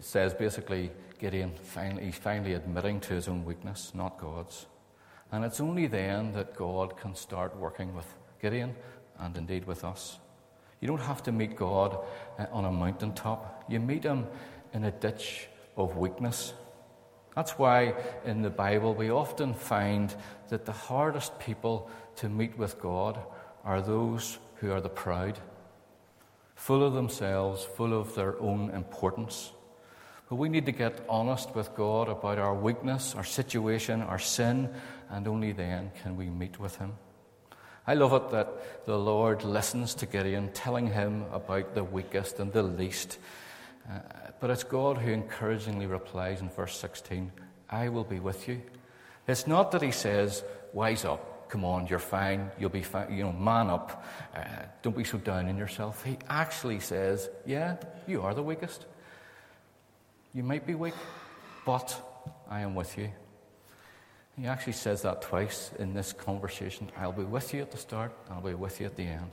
says 0.00 0.34
basically 0.34 0.90
Gideon 1.18 1.52
finally, 1.62 2.06
he's 2.06 2.16
finally 2.16 2.54
admitting 2.54 3.00
to 3.00 3.14
his 3.14 3.28
own 3.28 3.44
weakness, 3.44 3.92
not 3.94 4.18
God's. 4.18 4.66
And 5.30 5.44
it's 5.44 5.60
only 5.60 5.86
then 5.86 6.32
that 6.32 6.56
God 6.56 6.96
can 6.96 7.14
start 7.14 7.56
working 7.56 7.94
with 7.94 8.06
Gideon 8.40 8.74
and 9.18 9.36
indeed 9.36 9.66
with 9.66 9.84
us. 9.84 10.18
You 10.80 10.88
don't 10.88 11.00
have 11.00 11.22
to 11.24 11.32
meet 11.32 11.56
God 11.56 11.98
uh, 12.38 12.46
on 12.52 12.64
a 12.64 12.72
mountaintop, 12.72 13.64
you 13.68 13.80
meet 13.80 14.04
him 14.04 14.26
in 14.72 14.84
a 14.84 14.90
ditch 14.90 15.48
of 15.76 15.96
weakness. 15.96 16.54
That's 17.34 17.58
why 17.58 17.94
in 18.24 18.42
the 18.42 18.50
Bible 18.50 18.94
we 18.94 19.10
often 19.10 19.54
find 19.54 20.14
that 20.48 20.64
the 20.64 20.72
hardest 20.72 21.38
people 21.38 21.90
to 22.16 22.28
meet 22.28 22.56
with 22.58 22.80
God 22.80 23.18
are 23.64 23.80
those 23.80 24.38
who 24.56 24.72
are 24.72 24.80
the 24.80 24.88
proud, 24.88 25.38
full 26.54 26.82
of 26.82 26.94
themselves, 26.94 27.64
full 27.64 27.92
of 27.92 28.14
their 28.14 28.40
own 28.40 28.70
importance. 28.70 29.52
But 30.28 30.36
we 30.36 30.48
need 30.48 30.66
to 30.66 30.72
get 30.72 31.04
honest 31.08 31.54
with 31.54 31.74
God 31.74 32.08
about 32.08 32.38
our 32.38 32.54
weakness, 32.54 33.14
our 33.14 33.24
situation, 33.24 34.02
our 34.02 34.18
sin, 34.18 34.68
and 35.10 35.26
only 35.26 35.52
then 35.52 35.90
can 36.02 36.16
we 36.16 36.26
meet 36.26 36.60
with 36.60 36.76
Him. 36.76 36.92
I 37.88 37.94
love 37.94 38.12
it 38.12 38.30
that 38.32 38.84
the 38.84 38.98
Lord 38.98 39.44
listens 39.44 39.94
to 39.94 40.06
Gideon, 40.06 40.50
telling 40.52 40.88
him 40.88 41.24
about 41.32 41.74
the 41.74 41.82
weakest 41.82 42.38
and 42.38 42.52
the 42.52 42.62
least. 42.62 43.18
Uh, 43.90 44.00
but 44.40 44.50
it's 44.50 44.62
God 44.62 44.98
who 44.98 45.10
encouragingly 45.10 45.86
replies 45.86 46.42
in 46.42 46.50
verse 46.50 46.76
16, 46.76 47.32
I 47.70 47.88
will 47.88 48.04
be 48.04 48.20
with 48.20 48.46
you. 48.46 48.60
It's 49.26 49.46
not 49.46 49.72
that 49.72 49.80
he 49.80 49.90
says, 49.90 50.44
Wise 50.74 51.06
up, 51.06 51.48
come 51.48 51.64
on, 51.64 51.86
you're 51.86 51.98
fine, 51.98 52.50
you'll 52.58 52.68
be 52.68 52.82
fine, 52.82 53.10
you 53.10 53.22
know, 53.22 53.32
man 53.32 53.70
up, 53.70 54.04
uh, 54.36 54.44
don't 54.82 54.94
be 54.94 55.04
so 55.04 55.16
down 55.16 55.48
on 55.48 55.56
yourself. 55.56 56.04
He 56.04 56.18
actually 56.28 56.80
says, 56.80 57.30
Yeah, 57.46 57.76
you 58.06 58.20
are 58.20 58.34
the 58.34 58.42
weakest. 58.42 58.84
You 60.38 60.44
might 60.44 60.64
be 60.64 60.76
weak, 60.76 60.94
but 61.66 62.00
I 62.48 62.60
am 62.60 62.76
with 62.76 62.96
you. 62.96 63.10
He 64.36 64.46
actually 64.46 64.74
says 64.74 65.02
that 65.02 65.20
twice 65.20 65.72
in 65.80 65.94
this 65.94 66.12
conversation. 66.12 66.92
I'll 66.96 67.10
be 67.10 67.24
with 67.24 67.52
you 67.52 67.60
at 67.62 67.72
the 67.72 67.76
start, 67.76 68.12
I'll 68.30 68.40
be 68.40 68.54
with 68.54 68.78
you 68.78 68.86
at 68.86 68.94
the 68.94 69.02
end. 69.02 69.32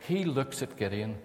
He 0.00 0.26
looks 0.26 0.60
at 0.60 0.76
Gideon 0.76 1.16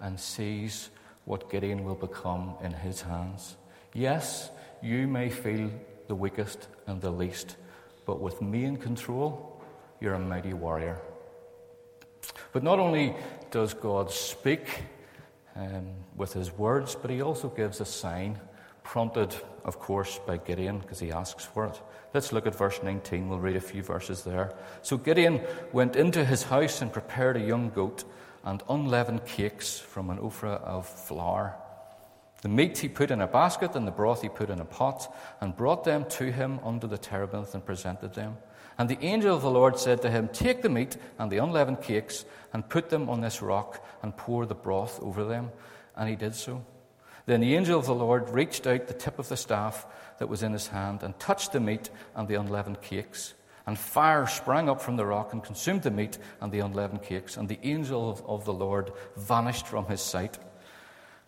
and 0.00 0.20
sees 0.20 0.90
what 1.24 1.50
Gideon 1.50 1.82
will 1.82 1.96
become 1.96 2.54
in 2.62 2.70
his 2.70 3.00
hands. 3.00 3.56
Yes, 3.92 4.50
you 4.80 5.08
may 5.08 5.28
feel 5.28 5.68
the 6.06 6.14
weakest 6.14 6.68
and 6.86 7.00
the 7.00 7.10
least, 7.10 7.56
but 8.04 8.20
with 8.20 8.40
me 8.40 8.64
in 8.64 8.76
control, 8.76 9.60
you're 10.00 10.14
a 10.14 10.20
mighty 10.20 10.52
warrior. 10.52 11.00
But 12.52 12.62
not 12.62 12.78
only 12.78 13.12
does 13.50 13.74
God 13.74 14.12
speak 14.12 14.84
um, 15.56 15.86
with 16.16 16.32
his 16.32 16.52
words, 16.52 16.94
but 16.94 17.10
he 17.10 17.22
also 17.22 17.48
gives 17.48 17.80
a 17.80 17.84
sign, 17.84 18.38
prompted, 18.82 19.34
of 19.64 19.78
course, 19.78 20.20
by 20.26 20.36
Gideon, 20.36 20.78
because 20.78 21.00
he 21.00 21.10
asks 21.10 21.44
for 21.44 21.66
it. 21.66 21.80
Let's 22.14 22.32
look 22.32 22.46
at 22.46 22.54
verse 22.54 22.80
19. 22.82 23.28
We'll 23.28 23.38
read 23.38 23.56
a 23.56 23.60
few 23.60 23.82
verses 23.82 24.22
there. 24.22 24.54
So 24.82 24.96
Gideon 24.96 25.40
went 25.72 25.96
into 25.96 26.24
his 26.24 26.44
house 26.44 26.82
and 26.82 26.92
prepared 26.92 27.36
a 27.36 27.40
young 27.40 27.70
goat 27.70 28.04
and 28.44 28.62
unleavened 28.68 29.26
cakes 29.26 29.78
from 29.78 30.08
an 30.10 30.18
ephah 30.24 30.60
of 30.62 30.86
flour. 30.86 31.56
The 32.42 32.48
meat 32.48 32.78
he 32.78 32.88
put 32.88 33.10
in 33.10 33.20
a 33.20 33.26
basket, 33.26 33.74
and 33.74 33.86
the 33.86 33.92
broth 33.92 34.22
he 34.22 34.28
put 34.28 34.50
in 34.50 34.60
a 34.60 34.64
pot, 34.64 35.12
and 35.40 35.56
brought 35.56 35.84
them 35.84 36.04
to 36.10 36.30
him 36.30 36.60
under 36.62 36.86
the 36.86 36.98
terebinth 36.98 37.54
and 37.54 37.64
presented 37.64 38.14
them. 38.14 38.36
And 38.78 38.88
the 38.88 39.02
angel 39.02 39.34
of 39.34 39.42
the 39.42 39.50
Lord 39.50 39.78
said 39.78 40.02
to 40.02 40.10
him, 40.10 40.28
Take 40.28 40.62
the 40.62 40.68
meat 40.68 40.96
and 41.18 41.30
the 41.30 41.38
unleavened 41.38 41.82
cakes, 41.82 42.24
and 42.52 42.68
put 42.68 42.90
them 42.90 43.08
on 43.08 43.20
this 43.20 43.42
rock, 43.42 43.84
and 44.02 44.16
pour 44.16 44.46
the 44.46 44.54
broth 44.54 45.02
over 45.02 45.24
them. 45.24 45.50
And 45.96 46.08
he 46.08 46.16
did 46.16 46.34
so. 46.34 46.64
Then 47.24 47.40
the 47.40 47.56
angel 47.56 47.78
of 47.78 47.86
the 47.86 47.94
Lord 47.94 48.28
reached 48.30 48.66
out 48.66 48.86
the 48.86 48.94
tip 48.94 49.18
of 49.18 49.28
the 49.28 49.36
staff 49.36 49.86
that 50.18 50.28
was 50.28 50.42
in 50.42 50.52
his 50.52 50.68
hand, 50.68 51.02
and 51.02 51.18
touched 51.18 51.52
the 51.52 51.60
meat 51.60 51.90
and 52.14 52.28
the 52.28 52.36
unleavened 52.36 52.82
cakes. 52.82 53.34
And 53.66 53.76
fire 53.76 54.26
sprang 54.28 54.68
up 54.68 54.80
from 54.80 54.96
the 54.96 55.06
rock 55.06 55.32
and 55.32 55.42
consumed 55.42 55.82
the 55.82 55.90
meat 55.90 56.18
and 56.40 56.52
the 56.52 56.60
unleavened 56.60 57.02
cakes, 57.02 57.36
and 57.36 57.48
the 57.48 57.58
angel 57.62 58.10
of, 58.10 58.24
of 58.26 58.44
the 58.44 58.52
Lord 58.52 58.92
vanished 59.16 59.66
from 59.66 59.86
his 59.86 60.00
sight. 60.00 60.38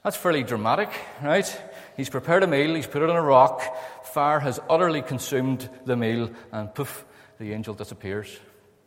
That's 0.05 0.17
fairly 0.17 0.45
dramatic, 0.45 0.91
right? 1.23 1.61
He's 1.97 2.09
prepared 2.09 2.45
a 2.45 2.47
meal, 2.47 2.75
he's 2.77 2.87
put 2.87 3.03
it 3.03 3.11
on 3.11 3.17
a 3.17 3.23
rock, 3.23 3.63
fire 4.07 4.39
has 4.39 4.61
utterly 4.71 5.03
consumed 5.03 5.69
the 5.85 5.97
meal, 5.97 6.31
and 6.53 6.73
poof, 6.73 7.05
the 7.39 7.53
angel 7.53 7.75
disappears. 7.75 8.39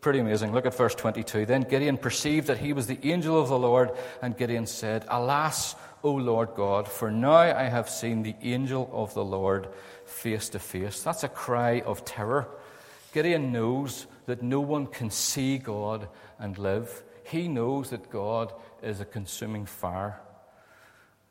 Pretty 0.01 0.19
amazing. 0.19 0.51
Look 0.51 0.65
at 0.65 0.73
verse 0.73 0.95
22. 0.95 1.45
Then 1.45 1.61
Gideon 1.61 1.97
perceived 1.97 2.47
that 2.47 2.57
he 2.57 2.73
was 2.73 2.87
the 2.87 2.99
angel 3.07 3.39
of 3.39 3.49
the 3.49 3.59
Lord, 3.59 3.91
and 4.21 4.35
Gideon 4.35 4.65
said, 4.65 5.05
Alas, 5.07 5.75
O 6.03 6.11
Lord 6.11 6.49
God, 6.55 6.87
for 6.87 7.11
now 7.11 7.35
I 7.35 7.63
have 7.63 7.89
seen 7.89 8.23
the 8.23 8.35
angel 8.41 8.89
of 8.91 9.13
the 9.13 9.23
Lord 9.23 9.67
face 10.05 10.49
to 10.49 10.59
face. 10.59 11.03
That's 11.03 11.23
a 11.23 11.29
cry 11.29 11.81
of 11.81 12.03
terror. 12.03 12.47
Gideon 13.13 13.51
knows 13.51 14.07
that 14.25 14.41
no 14.41 14.59
one 14.59 14.87
can 14.87 15.11
see 15.11 15.59
God 15.59 16.07
and 16.39 16.57
live. 16.57 17.03
He 17.23 17.47
knows 17.47 17.91
that 17.91 18.09
God 18.09 18.53
is 18.81 19.01
a 19.01 19.05
consuming 19.05 19.67
fire. 19.67 20.19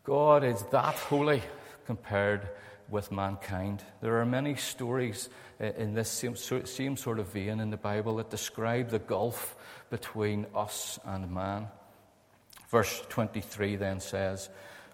God 0.05 0.45
is 0.45 0.63
that 0.71 0.95
holy 0.95 1.43
compared 1.87 2.49
with 2.91 3.13
mankind. 3.13 3.83
There 4.01 4.21
are 4.21 4.27
many 4.27 4.55
stories 4.57 5.29
uh, 5.61 5.67
in 5.77 5.95
this 5.95 6.09
same, 6.09 6.37
same 6.37 6.97
sort 6.97 7.19
of 7.19 7.33
vein 7.33 7.61
in 7.61 7.71
the 7.71 7.77
Bible 7.77 8.17
that 8.17 8.31
describe 8.31 8.91
the 8.91 8.99
gulf 8.99 9.57
between 9.91 10.47
us 10.55 10.99
and 11.05 11.31
man. 11.31 11.69
Verse 12.69 13.03
23 13.09 13.77
then 13.77 14.01
says, 14.01 14.49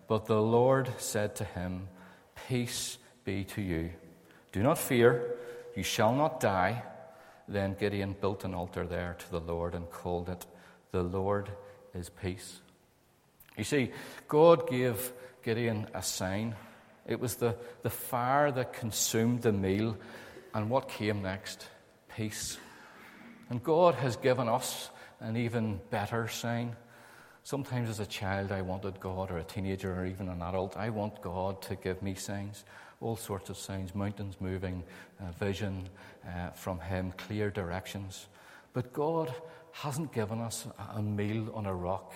But 0.09 0.27
the 0.27 0.41
Lord 0.41 0.91
said 0.99 1.37
to 1.37 1.45
him, 1.45 1.89
Peace 2.49 2.99
be 3.25 3.45
to 3.45 3.63
you. 3.63 3.91
Do 4.53 4.63
not 4.63 4.79
fear. 4.79 5.37
You 5.75 5.83
shall 5.83 6.15
not 6.15 6.41
die. 6.41 6.83
Then 7.49 7.77
Gideon 7.79 8.17
built 8.21 8.45
an 8.45 8.55
altar 8.55 8.87
there 8.87 9.17
to 9.19 9.31
the 9.31 9.41
Lord 9.41 9.75
and 9.75 9.91
called 9.91 10.29
it, 10.29 10.47
The 10.91 11.03
Lord 11.03 11.51
is 11.95 12.09
Peace. 12.09 12.61
You 13.57 13.65
see, 13.65 13.93
God 14.29 14.69
gave 14.69 15.13
Gideon 15.43 15.87
a 15.95 16.03
sign. 16.03 16.55
It 17.09 17.21
was 17.21 17.37
the, 17.37 17.57
the 17.83 17.91
fire 17.91 18.51
that 18.53 18.73
consumed 18.73 19.43
the 19.43 19.53
meal. 19.53 19.97
And 20.55 20.71
what 20.71 20.89
came 20.89 21.23
next? 21.23 21.67
Peace. 22.15 22.59
And 23.51 23.63
God 23.63 23.95
has 23.97 24.17
given 24.17 24.49
us 24.49 24.91
an 25.21 25.37
even 25.37 25.81
better 25.91 26.29
sign. 26.29 26.77
Sometimes 27.45 27.89
as 27.89 28.01
a 28.01 28.07
child, 28.07 28.51
I 28.51 28.63
wanted 28.63 28.99
God, 28.99 29.31
or 29.31 29.39
a 29.39 29.45
teenager, 29.45 29.95
or 29.95 30.07
even 30.07 30.29
an 30.29 30.43
adult, 30.43 30.77
I 30.77 30.91
want 30.91 31.23
God 31.23 31.63
to 31.63 31.77
give 31.77 32.03
me 32.03 32.15
signs 32.15 32.65
all 33.01 33.17
sorts 33.17 33.51
of 33.51 33.59
signs 33.59 33.95
mountains 33.95 34.37
moving, 34.41 34.83
uh, 35.21 35.31
vision 35.33 35.89
uh, 36.27 36.51
from 36.51 36.81
Him, 36.81 37.13
clear 37.17 37.51
directions. 37.51 38.27
But 38.73 38.93
God 38.93 39.35
hasn't 39.73 40.13
given 40.13 40.41
us 40.41 40.67
a 40.95 41.03
meal 41.03 41.51
on 41.55 41.67
a 41.67 41.75
rock, 41.75 42.13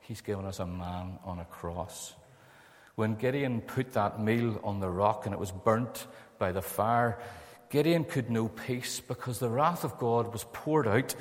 He's 0.00 0.20
given 0.20 0.44
us 0.44 0.58
a 0.58 0.66
man 0.66 1.18
on 1.24 1.38
a 1.38 1.44
cross. 1.44 2.14
When 2.94 3.14
Gideon 3.14 3.60
put 3.62 3.92
that 3.92 4.20
meal 4.20 4.60
on 4.62 4.80
the 4.80 4.90
rock 4.90 5.24
and 5.24 5.32
it 5.34 5.38
was 5.38 5.50
burnt 5.52 6.06
by 6.38 6.52
the 6.52 6.62
fire, 6.62 7.18
Gideon 7.70 8.04
could 8.04 8.30
know 8.30 8.48
peace 8.48 9.00
because 9.00 9.38
the 9.38 9.48
wrath 9.48 9.82
of 9.82 9.98
God 9.98 10.32
was 10.32 10.44
poured 10.52 10.86
out 10.86 11.14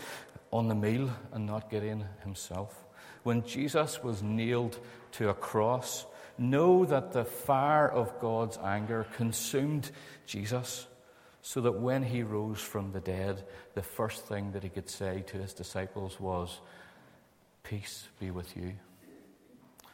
on 0.51 0.67
the 0.67 0.75
meal 0.75 1.09
and 1.31 1.45
not 1.45 1.69
Gideon 1.69 2.05
himself. 2.23 2.85
When 3.23 3.45
Jesus 3.45 4.03
was 4.03 4.21
nailed 4.21 4.77
to 5.13 5.29
a 5.29 5.33
cross, 5.33 6.05
know 6.37 6.85
that 6.85 7.13
the 7.13 7.23
fire 7.23 7.89
of 7.89 8.19
God's 8.19 8.57
anger 8.57 9.05
consumed 9.15 9.91
Jesus, 10.25 10.87
so 11.41 11.61
that 11.61 11.79
when 11.79 12.03
he 12.03 12.23
rose 12.23 12.59
from 12.59 12.91
the 12.91 12.99
dead, 12.99 13.45
the 13.73 13.81
first 13.81 14.25
thing 14.25 14.51
that 14.51 14.63
he 14.63 14.69
could 14.69 14.89
say 14.89 15.23
to 15.27 15.37
his 15.37 15.53
disciples 15.53 16.19
was, 16.19 16.59
Peace 17.63 18.07
be 18.19 18.31
with 18.31 18.57
you. 18.57 18.73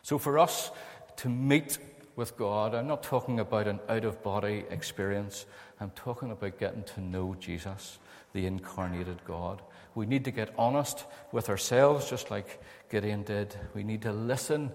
So 0.02 0.18
for 0.18 0.40
us 0.40 0.72
to 1.18 1.30
meet 1.30 1.78
with 2.16 2.36
God, 2.36 2.74
I'm 2.74 2.88
not 2.88 3.04
talking 3.04 3.40
about 3.40 3.68
an 3.68 3.80
out 3.88 4.04
of 4.04 4.24
body 4.24 4.66
experience, 4.70 5.46
I'm 5.80 5.92
talking 5.92 6.32
about 6.32 6.58
getting 6.58 6.84
to 6.84 7.02
know 7.02 7.36
Jesus, 7.40 8.00
the 8.34 8.46
incarnated 8.46 9.20
God. 9.26 9.62
We 9.94 10.06
need 10.06 10.26
to 10.26 10.32
get 10.32 10.54
honest 10.58 11.06
with 11.32 11.50
ourselves, 11.50 12.10
just 12.10 12.32
like 12.32 12.62
Gideon 12.90 13.24
did. 13.24 13.56
We 13.74 13.84
need 13.84 14.02
to 14.04 14.12
listen 14.12 14.72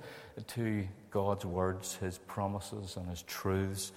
to 0.49 0.87
God's 1.11 1.45
words, 1.45 1.97
His 1.97 2.19
promises, 2.19 2.97
and 2.97 3.09
His 3.09 3.23
truths, 3.23 3.93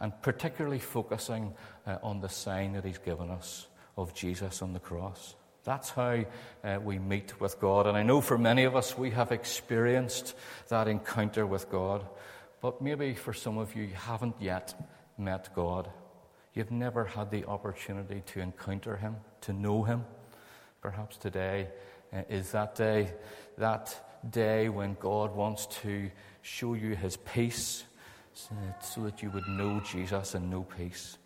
and 0.00 0.12
particularly 0.22 0.78
focusing 0.78 1.54
uh, 1.86 1.98
on 2.02 2.20
the 2.20 2.28
sign 2.28 2.72
that 2.74 2.84
He's 2.84 2.98
given 2.98 3.30
us 3.30 3.66
of 3.96 4.14
Jesus 4.14 4.62
on 4.62 4.72
the 4.72 4.80
cross. 4.80 5.34
That's 5.68 5.90
how 5.90 6.24
uh, 6.64 6.78
we 6.82 6.98
meet 6.98 7.42
with 7.42 7.60
God. 7.60 7.86
And 7.86 7.94
I 7.94 8.02
know 8.02 8.22
for 8.22 8.38
many 8.38 8.64
of 8.64 8.74
us, 8.74 8.96
we 8.96 9.10
have 9.10 9.32
experienced 9.32 10.34
that 10.68 10.88
encounter 10.88 11.44
with 11.44 11.70
God. 11.70 12.06
But 12.62 12.80
maybe 12.80 13.12
for 13.12 13.34
some 13.34 13.58
of 13.58 13.76
you, 13.76 13.82
you 13.82 13.94
haven't 13.94 14.36
yet 14.40 14.72
met 15.18 15.54
God. 15.54 15.90
You've 16.54 16.70
never 16.70 17.04
had 17.04 17.30
the 17.30 17.44
opportunity 17.44 18.22
to 18.28 18.40
encounter 18.40 18.96
Him, 18.96 19.16
to 19.42 19.52
know 19.52 19.82
Him. 19.82 20.06
Perhaps 20.80 21.18
today 21.18 21.68
uh, 22.14 22.22
is 22.30 22.50
that 22.52 22.74
day, 22.74 23.12
that 23.58 23.94
day 24.30 24.70
when 24.70 24.96
God 24.98 25.36
wants 25.36 25.66
to 25.82 26.10
show 26.40 26.72
you 26.72 26.96
his 26.96 27.18
peace 27.18 27.84
so 28.32 29.02
that 29.02 29.22
you 29.22 29.28
would 29.32 29.46
know 29.46 29.80
Jesus 29.80 30.34
and 30.34 30.50
know 30.50 30.62
peace. 30.62 31.18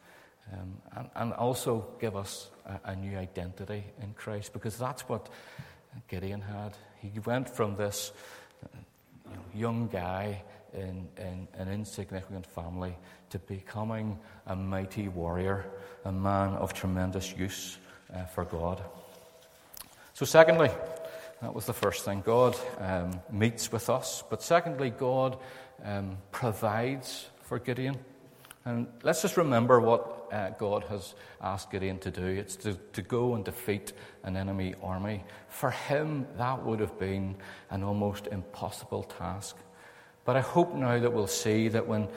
Um, 0.52 0.76
and, 0.96 1.11
and, 1.14 1.32
also 1.34 1.87
give 2.00 2.16
us 2.16 2.50
a, 2.66 2.90
a, 2.90 2.96
new 2.96 3.16
identity 3.16 3.84
in 4.02 4.12
Christ 4.12 4.52
because 4.52 4.76
that's 4.76 5.08
what 5.08 5.28
Gideon 6.08 6.40
had. 6.40 6.76
He 7.00 7.18
went 7.20 7.49
from 7.49 7.76
this 7.76 8.12
you 8.62 9.30
know, 9.30 9.40
young 9.54 9.88
guy 9.88 10.42
in, 10.75 11.08
in, 11.16 11.49
an 11.54 11.68
insignificant 11.68 12.46
family 12.46 12.94
to 13.30 13.38
becoming 13.38 14.18
a 14.46 14.56
mighty 14.56 15.08
warrior, 15.08 15.64
a 16.04 16.12
man 16.12 16.54
of 16.54 16.75
tremendous 16.75 17.34
use 17.37 17.78
uh, 18.14 18.25
for 18.25 18.44
God. 18.44 18.82
So, 20.12 20.26
secondly, 20.26 20.70
that 21.40 21.54
was 21.54 21.66
the 21.66 21.72
first 21.72 22.04
thing. 22.04 22.22
God 22.25 22.56
um, 22.78 23.20
meets 23.30 23.72
with 23.72 23.90
us. 23.90 24.22
But 24.28 24.42
secondly, 24.42 24.90
God 24.90 25.38
um, 25.84 26.18
provides 26.30 27.26
for 27.42 27.58
Gideon. 27.58 27.99
And 28.64 28.87
let's 29.02 29.23
just 29.23 29.37
remember 29.37 29.81
what 29.81 30.28
uh, 30.33 30.50
God 30.50 30.85
has 30.85 31.14
asked 31.40 31.71
Gideon 31.71 31.99
to 31.99 32.11
do 32.11 32.25
it's 32.25 32.57
to, 32.57 32.75
to 32.92 33.02
go 33.02 33.35
and 33.35 33.45
defeat 33.45 33.92
an 34.23 34.37
enemy 34.37 34.75
army. 34.83 35.25
For 35.49 35.71
him, 35.71 36.26
that 36.38 36.64
would 36.64 36.81
have 36.81 36.99
been 36.99 37.37
an 37.71 37.83
almost 37.83 38.28
impossible 38.28 39.02
task. 39.02 39.57
But 40.25 40.37
I 40.37 40.40
hope 40.40 40.75
now 40.75 40.99
that 40.99 41.12
we'll 41.12 41.26
see 41.26 41.69
that 41.69 41.87
when 41.87 42.09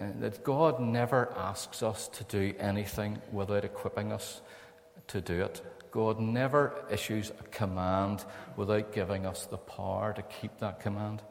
uh, 0.00 0.06
that 0.20 0.42
God 0.44 0.80
never 0.80 1.32
asks 1.36 1.82
us 1.82 2.08
to 2.08 2.24
do 2.24 2.54
anything 2.58 3.20
without 3.32 3.64
equipping 3.64 4.12
us 4.12 4.40
to 5.08 5.20
do 5.20 5.42
it. 5.42 5.60
God 5.90 6.20
never 6.20 6.84
issues 6.90 7.30
a 7.30 7.42
command 7.48 8.24
without 8.56 8.92
giving 8.92 9.26
us 9.26 9.46
the 9.46 9.58
power 9.58 10.12
to 10.12 10.22
keep 10.22 10.58
that 10.60 10.80
command. 10.80 11.22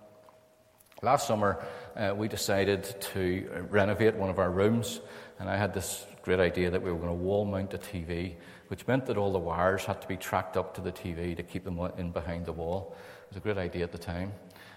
Last 1.01 1.27
summer, 1.27 1.63
uh, 1.95 2.13
we 2.13 2.27
decided 2.27 2.83
to 3.13 3.65
renovate 3.69 4.15
one 4.15 4.29
of 4.29 4.37
our 4.37 4.51
rooms, 4.51 4.99
and 5.39 5.49
I 5.49 5.55
had 5.55 5.73
this 5.73 6.05
great 6.23 6.41
idea 6.41 6.69
that 6.71 6.81
we 6.81 6.91
were 6.91 6.97
going 6.97 7.07
to 7.07 7.13
wall 7.13 7.45
mount 7.45 7.73
a 7.73 7.77
TV, 7.77 8.33
which 8.67 8.85
meant 8.85 9.05
that 9.05 9.15
all 9.15 9.31
the 9.31 9.39
wires 9.39 9.85
had 9.85 10.01
to 10.01 10.07
be 10.09 10.17
tracked 10.17 10.57
up 10.57 10.73
to 10.75 10.81
the 10.81 10.91
TV 10.91 11.37
to 11.37 11.43
keep 11.43 11.63
them 11.63 11.79
in 11.97 12.11
behind 12.11 12.45
the 12.45 12.51
wall. 12.51 12.97
It 13.23 13.29
was 13.29 13.37
a 13.37 13.39
great 13.39 13.57
idea 13.57 13.85
at 13.85 13.93
the 13.93 13.97
time. 13.97 14.33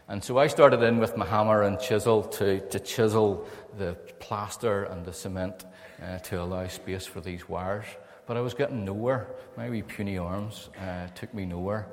And 0.06 0.22
so 0.22 0.38
I 0.38 0.46
started 0.46 0.80
in 0.84 0.98
with 0.98 1.16
my 1.16 1.26
hammer 1.26 1.62
and 1.62 1.80
chisel 1.80 2.22
to, 2.22 2.60
to 2.68 2.78
chisel 2.78 3.44
the 3.76 3.94
plaster 4.20 4.84
and 4.84 5.04
the 5.04 5.12
cement 5.12 5.64
uh, 6.00 6.18
to 6.18 6.40
allow 6.40 6.68
space 6.68 7.04
for 7.04 7.20
these 7.20 7.48
wires. 7.48 7.86
But 8.26 8.36
I 8.36 8.42
was 8.42 8.54
getting 8.54 8.84
nowhere. 8.84 9.26
My 9.56 9.68
wee 9.68 9.82
puny 9.82 10.18
arms 10.18 10.70
uh, 10.80 11.08
took 11.16 11.34
me 11.34 11.46
nowhere. 11.46 11.88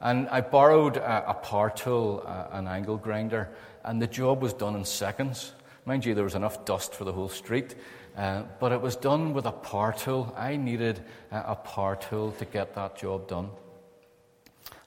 And 0.00 0.28
I 0.28 0.40
borrowed 0.42 0.96
a, 0.96 1.30
a 1.30 1.34
power 1.34 1.70
tool, 1.70 2.26
an 2.52 2.66
angle 2.66 2.98
grinder, 2.98 3.48
and 3.84 4.00
the 4.00 4.06
job 4.06 4.42
was 4.42 4.52
done 4.52 4.74
in 4.74 4.84
seconds. 4.84 5.52
Mind 5.84 6.04
you, 6.04 6.14
there 6.14 6.24
was 6.24 6.34
enough 6.34 6.64
dust 6.64 6.94
for 6.94 7.04
the 7.04 7.12
whole 7.12 7.28
street, 7.28 7.74
uh, 8.16 8.42
but 8.58 8.72
it 8.72 8.80
was 8.80 8.96
done 8.96 9.34
with 9.34 9.44
a 9.44 9.52
power 9.52 9.92
tool. 9.92 10.34
I 10.36 10.56
needed 10.56 11.02
a 11.30 11.54
power 11.54 11.96
tool 11.96 12.32
to 12.32 12.44
get 12.44 12.74
that 12.74 12.96
job 12.96 13.28
done. 13.28 13.50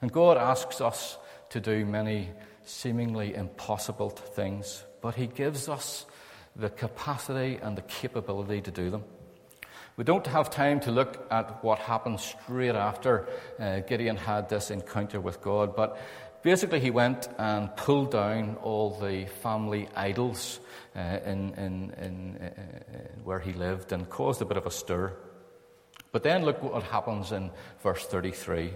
And 0.00 0.12
God 0.12 0.36
asks 0.36 0.80
us 0.80 1.18
to 1.50 1.60
do 1.60 1.86
many 1.86 2.30
seemingly 2.64 3.34
impossible 3.34 4.10
things, 4.10 4.84
but 5.00 5.14
He 5.14 5.26
gives 5.26 5.68
us 5.68 6.06
the 6.56 6.70
capacity 6.70 7.58
and 7.62 7.76
the 7.76 7.82
capability 7.82 8.60
to 8.60 8.70
do 8.70 8.90
them. 8.90 9.04
We 9.96 10.04
don't 10.04 10.26
have 10.28 10.48
time 10.48 10.78
to 10.80 10.92
look 10.92 11.26
at 11.28 11.62
what 11.64 11.80
happened 11.80 12.20
straight 12.20 12.76
after 12.76 13.28
uh, 13.58 13.80
Gideon 13.80 14.16
had 14.16 14.48
this 14.48 14.70
encounter 14.70 15.20
with 15.20 15.40
God, 15.40 15.74
but 15.74 15.98
basically 16.42 16.80
he 16.80 16.90
went 16.90 17.28
and 17.38 17.74
pulled 17.76 18.12
down 18.12 18.56
all 18.62 18.98
the 18.98 19.26
family 19.42 19.88
idols 19.94 20.60
uh, 20.96 21.18
in, 21.24 21.54
in, 21.54 21.94
in 22.00 22.36
uh, 22.36 22.48
where 23.24 23.40
he 23.40 23.52
lived 23.52 23.92
and 23.92 24.08
caused 24.08 24.42
a 24.42 24.44
bit 24.44 24.56
of 24.56 24.66
a 24.66 24.70
stir. 24.70 25.12
But 26.12 26.22
then 26.22 26.44
look 26.44 26.62
what 26.62 26.82
happens 26.84 27.32
in 27.32 27.50
verse 27.82 28.04
33. 28.06 28.72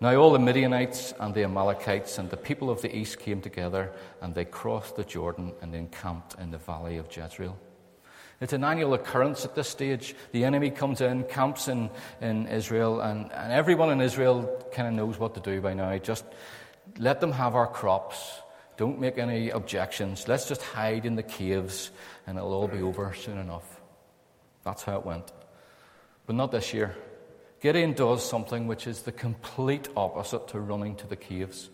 Now 0.00 0.16
all 0.16 0.32
the 0.32 0.38
Midianites 0.38 1.14
and 1.20 1.32
the 1.32 1.44
Amalekites 1.44 2.18
and 2.18 2.28
the 2.28 2.36
people 2.36 2.70
of 2.70 2.82
the 2.82 2.94
east 2.94 3.20
came 3.20 3.40
together, 3.40 3.92
and 4.20 4.34
they 4.34 4.44
crossed 4.44 4.96
the 4.96 5.04
Jordan 5.04 5.52
and 5.60 5.74
encamped 5.74 6.34
in 6.40 6.50
the 6.50 6.58
valley 6.58 6.96
of 6.96 7.14
Jezreel. 7.14 7.56
It's 8.40 8.52
an 8.52 8.64
annual 8.64 8.94
occurrence 8.94 9.44
at 9.44 9.54
this 9.54 9.68
stage. 9.68 10.16
The 10.32 10.44
enemy 10.44 10.70
comes 10.70 11.00
in, 11.00 11.22
camps 11.24 11.68
in, 11.68 11.88
in 12.20 12.48
Israel, 12.48 13.00
and, 13.00 13.30
and 13.30 13.52
everyone 13.52 13.90
in 13.90 14.00
Israel 14.00 14.66
kind 14.72 14.88
of 14.88 14.94
knows 14.94 15.16
what 15.16 15.34
to 15.34 15.40
do 15.40 15.60
by 15.60 15.74
now. 15.74 15.96
Just 15.98 16.24
let 16.98 17.20
them 17.20 17.32
have 17.32 17.54
our 17.54 17.66
crops. 17.66 18.40
Don't 18.76 18.98
make 18.98 19.18
any 19.18 19.50
objections. 19.50 20.26
Let's 20.28 20.48
just 20.48 20.62
hide 20.62 21.06
in 21.06 21.14
the 21.14 21.22
caves, 21.22 21.90
and 22.26 22.38
it'll 22.38 22.52
all 22.52 22.68
be 22.68 22.82
over 22.82 23.14
soon 23.14 23.38
enough. 23.38 23.80
That's 24.64 24.82
how 24.82 24.98
it 24.98 25.06
went. 25.06 25.30
But 26.26 26.36
not 26.36 26.52
this 26.52 26.72
year. 26.72 26.96
Gideon 27.60 27.92
does 27.92 28.28
something 28.28 28.66
which 28.66 28.86
is 28.86 29.02
the 29.02 29.12
complete 29.12 29.88
opposite 29.96 30.48
to 30.48 30.60
running 30.60 30.96
to 30.96 31.06
the 31.06 31.16
caves. 31.16 31.70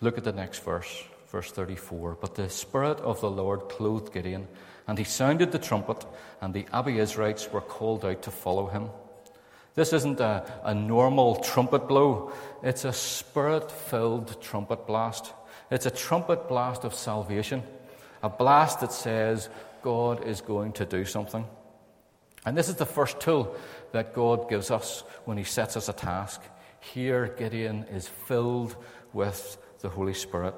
Look 0.00 0.18
at 0.18 0.24
the 0.24 0.32
next 0.32 0.62
verse, 0.62 1.04
verse 1.28 1.50
34. 1.50 2.18
But 2.20 2.34
the 2.34 2.50
Spirit 2.50 3.00
of 3.00 3.20
the 3.20 3.30
Lord 3.30 3.68
clothed 3.70 4.12
Gideon, 4.12 4.46
and 4.86 4.98
he 4.98 5.04
sounded 5.04 5.52
the 5.52 5.58
trumpet, 5.58 6.04
and 6.40 6.52
the 6.52 6.64
Abiezrites 6.64 7.50
were 7.50 7.62
called 7.62 8.04
out 8.04 8.22
to 8.22 8.30
follow 8.30 8.66
him. 8.66 8.90
This 9.76 9.92
isn't 9.92 10.20
a, 10.20 10.42
a 10.64 10.74
normal 10.74 11.36
trumpet 11.36 11.86
blow, 11.86 12.32
it's 12.62 12.84
a 12.84 12.92
spirit 12.92 13.70
filled 13.70 14.40
trumpet 14.42 14.86
blast. 14.86 15.32
It's 15.70 15.86
a 15.86 15.90
trumpet 15.90 16.48
blast 16.48 16.84
of 16.84 16.94
salvation, 16.94 17.62
a 18.22 18.28
blast 18.28 18.80
that 18.80 18.92
says 18.92 19.48
God 19.82 20.24
is 20.24 20.40
going 20.40 20.72
to 20.72 20.84
do 20.84 21.04
something. 21.04 21.44
And 22.46 22.56
this 22.56 22.68
is 22.68 22.76
the 22.76 22.86
first 22.86 23.20
tool 23.20 23.54
that 23.92 24.14
God 24.14 24.48
gives 24.48 24.70
us 24.70 25.02
when 25.24 25.36
He 25.36 25.44
sets 25.44 25.76
us 25.76 25.88
a 25.88 25.92
task. 25.92 26.40
Here, 26.80 27.34
Gideon 27.36 27.84
is 27.92 28.08
filled 28.08 28.76
with 29.12 29.58
the 29.80 29.88
Holy 29.88 30.14
Spirit. 30.14 30.54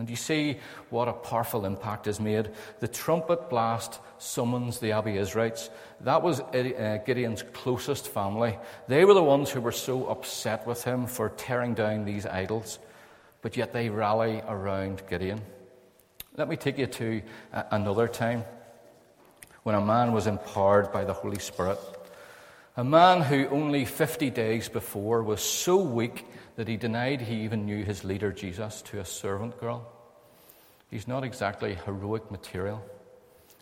And 0.00 0.08
you 0.08 0.16
see 0.16 0.56
what 0.88 1.08
a 1.08 1.12
powerful 1.12 1.66
impact 1.66 2.06
is 2.06 2.18
made. 2.18 2.48
The 2.78 2.88
trumpet 2.88 3.50
blast 3.50 4.00
summons 4.16 4.78
the 4.78 4.92
Abiezrites. 4.92 5.68
That 6.00 6.22
was 6.22 6.40
uh, 6.40 7.00
Gideon's 7.04 7.42
closest 7.52 8.08
family. 8.08 8.58
They 8.88 9.04
were 9.04 9.12
the 9.12 9.22
ones 9.22 9.50
who 9.50 9.60
were 9.60 9.72
so 9.72 10.06
upset 10.06 10.66
with 10.66 10.84
him 10.84 11.06
for 11.06 11.28
tearing 11.28 11.74
down 11.74 12.06
these 12.06 12.24
idols, 12.24 12.78
but 13.42 13.58
yet 13.58 13.74
they 13.74 13.90
rally 13.90 14.40
around 14.48 15.02
Gideon. 15.06 15.42
Let 16.34 16.48
me 16.48 16.56
take 16.56 16.78
you 16.78 16.86
to 16.86 17.20
uh, 17.52 17.64
another 17.70 18.08
time 18.08 18.44
when 19.64 19.74
a 19.74 19.84
man 19.84 20.12
was 20.12 20.26
empowered 20.26 20.92
by 20.92 21.04
the 21.04 21.12
Holy 21.12 21.38
Spirit. 21.38 21.78
A 22.78 22.84
man 22.84 23.20
who 23.20 23.48
only 23.48 23.84
50 23.84 24.30
days 24.30 24.70
before 24.70 25.22
was 25.22 25.42
so 25.42 25.76
weak 25.76 26.24
that 26.56 26.68
he 26.68 26.76
denied 26.76 27.20
he 27.20 27.42
even 27.42 27.64
knew 27.64 27.84
his 27.84 28.04
leader 28.04 28.32
Jesus 28.32 28.82
to 28.82 29.00
a 29.00 29.04
servant 29.04 29.58
girl. 29.58 29.90
He's 30.90 31.06
not 31.06 31.24
exactly 31.24 31.76
heroic 31.86 32.30
material. 32.30 32.84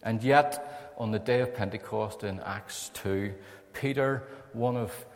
And 0.03 0.23
yet, 0.23 0.95
on 0.97 1.11
the 1.11 1.19
day 1.19 1.41
of 1.41 1.55
Pentecost 1.55 2.25
in 2.25 2.41
Acts 2.41 2.91
2, 2.95 3.35
Peter, 3.73 4.25
one 4.53 4.77
of 4.77 5.07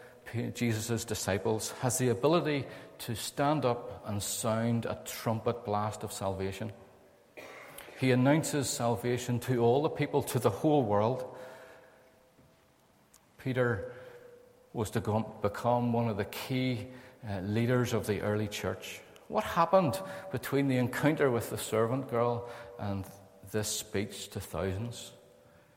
Jesus' 0.54 1.04
disciples, 1.04 1.72
has 1.80 1.98
the 1.98 2.11
ability 2.11 2.66
to 2.98 3.14
stand 3.14 3.64
up 3.64 4.04
and 4.06 4.22
sound 4.22 4.87
a 4.87 4.98
trumpet 5.04 5.64
blast 5.64 6.04
of 6.04 6.12
salvation. 6.12 6.72
He 7.98 8.11
announces 8.11 8.68
salvation 8.68 9.40
to 9.40 9.62
all 9.62 9.82
the 9.82 9.88
people, 9.88 10.22
to 10.24 10.38
the 10.38 10.50
whole 10.50 10.85
world. 10.85 11.24
Peter 13.38 13.92
was 14.72 14.90
to 14.90 15.00
become 15.40 15.92
one 15.92 16.08
of 16.08 16.16
the 16.16 16.24
key 16.24 16.87
uh, 17.28 17.40
leaders 17.40 17.92
of 17.92 18.06
the 18.06 18.20
early 18.20 18.48
church. 18.48 19.00
What 19.28 19.44
happened 19.44 19.98
between 20.30 20.68
the 20.68 20.76
encounter 20.76 21.30
with 21.30 21.50
the 21.50 21.58
servant 21.58 22.11
girl 22.11 22.48
and 22.78 23.04
this 23.50 23.68
speech 23.68 24.28
to 24.30 24.40
thousands? 24.40 25.12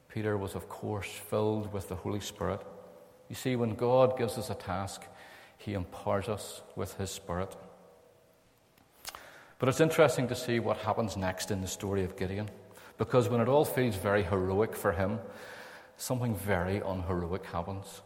Peter 0.10 0.38
was, 0.38 0.56
of 0.56 0.70
course, 0.70 1.10
filled 1.10 1.72
with 1.74 1.90
the 1.90 1.96
Holy 1.96 2.20
Spirit. 2.20 2.62
You 3.30 3.36
see, 3.36 3.56
when 3.56 3.76
God 3.76 4.18
gives 4.18 4.38
us 4.38 4.50
a 4.50 4.56
task, 4.56 5.04
he 5.58 5.74
empowers 5.74 6.30
us 6.30 6.62
with 6.76 6.96
his 6.98 7.12
Spirit. 7.12 7.56
But 9.60 9.70
it's 9.70 9.82
interesting 9.82 10.28
to 10.28 10.36
see 10.36 10.60
what 10.60 10.78
happens 10.78 11.16
next 11.16 11.52
in 11.52 11.62
the 11.62 11.68
story 11.68 12.04
of 12.04 12.18
Gideon, 12.18 12.50
because 12.98 13.30
when 13.30 13.42
it 13.42 13.48
all 13.48 13.66
feels 13.66 13.96
very 13.96 14.24
heroic 14.24 14.76
for 14.76 14.92
him, 14.92 15.20
something 15.98 16.36
very 16.36 16.82
unheroic 16.86 17.46
happens. 17.46 18.02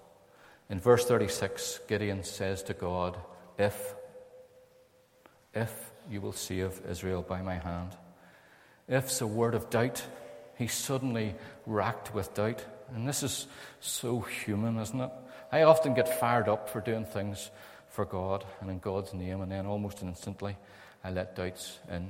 In 0.69 0.79
verse 0.79 1.05
36, 1.05 1.79
Gideon 1.87 2.23
says 2.23 2.61
to 2.63 2.73
God, 2.73 3.17
If, 3.59 3.93
if 5.53 5.91
you 6.09 6.21
will 6.21 6.33
save 6.33 6.81
Israel 6.89 7.21
by 7.21 7.41
my 7.41 7.55
hand. 7.55 7.95
If's 8.87 9.21
a 9.21 9.27
word 9.27 9.53
of 9.53 9.69
doubt. 9.69 10.03
He's 10.57 10.73
suddenly 10.73 11.35
racked 11.67 12.13
with 12.13 12.33
doubt. 12.33 12.65
And 12.95 13.07
this 13.07 13.21
is 13.21 13.45
so 13.79 14.21
human, 14.21 14.77
isn't 14.79 14.99
it? 14.99 15.11
I 15.51 15.63
often 15.63 15.93
get 15.93 16.19
fired 16.19 16.47
up 16.47 16.69
for 16.69 16.81
doing 16.81 17.05
things 17.05 17.51
for 17.89 18.05
God 18.05 18.45
and 18.61 18.69
in 18.69 18.79
God's 18.79 19.13
name, 19.13 19.41
and 19.41 19.51
then 19.51 19.65
almost 19.65 20.01
instantly 20.01 20.55
I 21.03 21.11
let 21.11 21.35
doubts 21.35 21.79
in. 21.91 22.09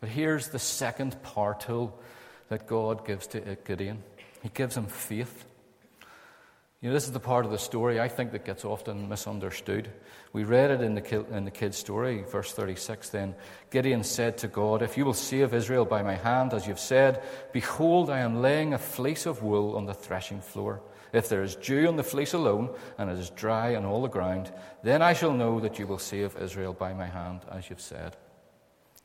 But 0.00 0.10
here's 0.10 0.48
the 0.48 0.58
second 0.58 1.22
power 1.22 1.56
tool 1.58 1.98
that 2.48 2.66
God 2.66 3.06
gives 3.06 3.26
to 3.28 3.56
Gideon 3.64 4.02
He 4.42 4.48
gives 4.48 4.76
him 4.76 4.86
faith. 4.86 5.44
You 6.80 6.88
know, 6.88 6.94
this 6.94 7.04
is 7.04 7.12
the 7.12 7.20
part 7.20 7.44
of 7.44 7.50
the 7.50 7.58
story 7.58 8.00
I 8.00 8.08
think 8.08 8.32
that 8.32 8.46
gets 8.46 8.64
often 8.64 9.06
misunderstood. 9.06 9.90
We 10.32 10.44
read 10.44 10.70
it 10.70 10.80
in 10.80 10.94
the, 10.94 11.26
in 11.30 11.44
the 11.44 11.50
kid's 11.50 11.76
story, 11.76 12.22
verse 12.22 12.52
36. 12.52 13.10
Then 13.10 13.34
Gideon 13.70 14.02
said 14.02 14.38
to 14.38 14.48
God, 14.48 14.80
If 14.80 14.96
you 14.96 15.04
will 15.04 15.12
save 15.12 15.52
Israel 15.52 15.84
by 15.84 16.02
my 16.02 16.14
hand, 16.14 16.54
as 16.54 16.66
you've 16.66 16.80
said, 16.80 17.22
behold, 17.52 18.08
I 18.08 18.20
am 18.20 18.40
laying 18.40 18.72
a 18.72 18.78
fleece 18.78 19.26
of 19.26 19.42
wool 19.42 19.76
on 19.76 19.84
the 19.84 19.92
threshing 19.92 20.40
floor. 20.40 20.80
If 21.12 21.28
there 21.28 21.42
is 21.42 21.54
dew 21.54 21.86
on 21.86 21.96
the 21.96 22.02
fleece 22.02 22.32
alone, 22.32 22.70
and 22.96 23.10
it 23.10 23.18
is 23.18 23.28
dry 23.28 23.76
on 23.76 23.84
all 23.84 24.00
the 24.00 24.08
ground, 24.08 24.50
then 24.82 25.02
I 25.02 25.12
shall 25.12 25.34
know 25.34 25.60
that 25.60 25.78
you 25.78 25.86
will 25.86 25.98
save 25.98 26.34
Israel 26.38 26.72
by 26.72 26.94
my 26.94 27.06
hand, 27.06 27.40
as 27.52 27.68
you've 27.68 27.82
said. 27.82 28.16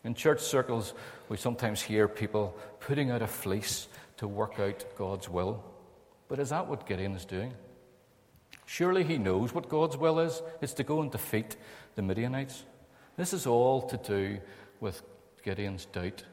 In 0.05 0.13
church 0.13 0.39
circles, 0.39 0.93
we 1.27 1.35
sometimes 1.35 1.81
hear 1.81 2.07
people 2.07 2.57
putting 2.79 3.11
out 3.11 3.21
a 3.21 3.27
fleece 3.27 3.89
to 4.15 4.29
work 4.29 4.61
out 4.61 4.85
God's 4.97 5.27
will. 5.27 5.61
But 6.29 6.39
is 6.39 6.51
that 6.51 6.67
what 6.67 6.87
Gideon 6.87 7.15
is 7.15 7.25
doing? 7.25 7.53
Surely 8.65 9.03
he 9.03 9.17
knows 9.17 9.53
what 9.53 9.69
God's 9.69 9.97
will 9.97 10.19
is. 10.19 10.41
It's 10.61 10.73
to 10.73 10.83
go 10.83 11.01
and 11.01 11.11
defeat 11.11 11.55
the 11.95 12.01
Midianites. 12.01 12.63
This 13.17 13.33
is 13.33 13.45
all 13.45 13.81
to 13.83 13.97
do 13.97 14.39
with 14.79 15.01
Gideon's 15.43 15.85
doubt. 15.85 16.23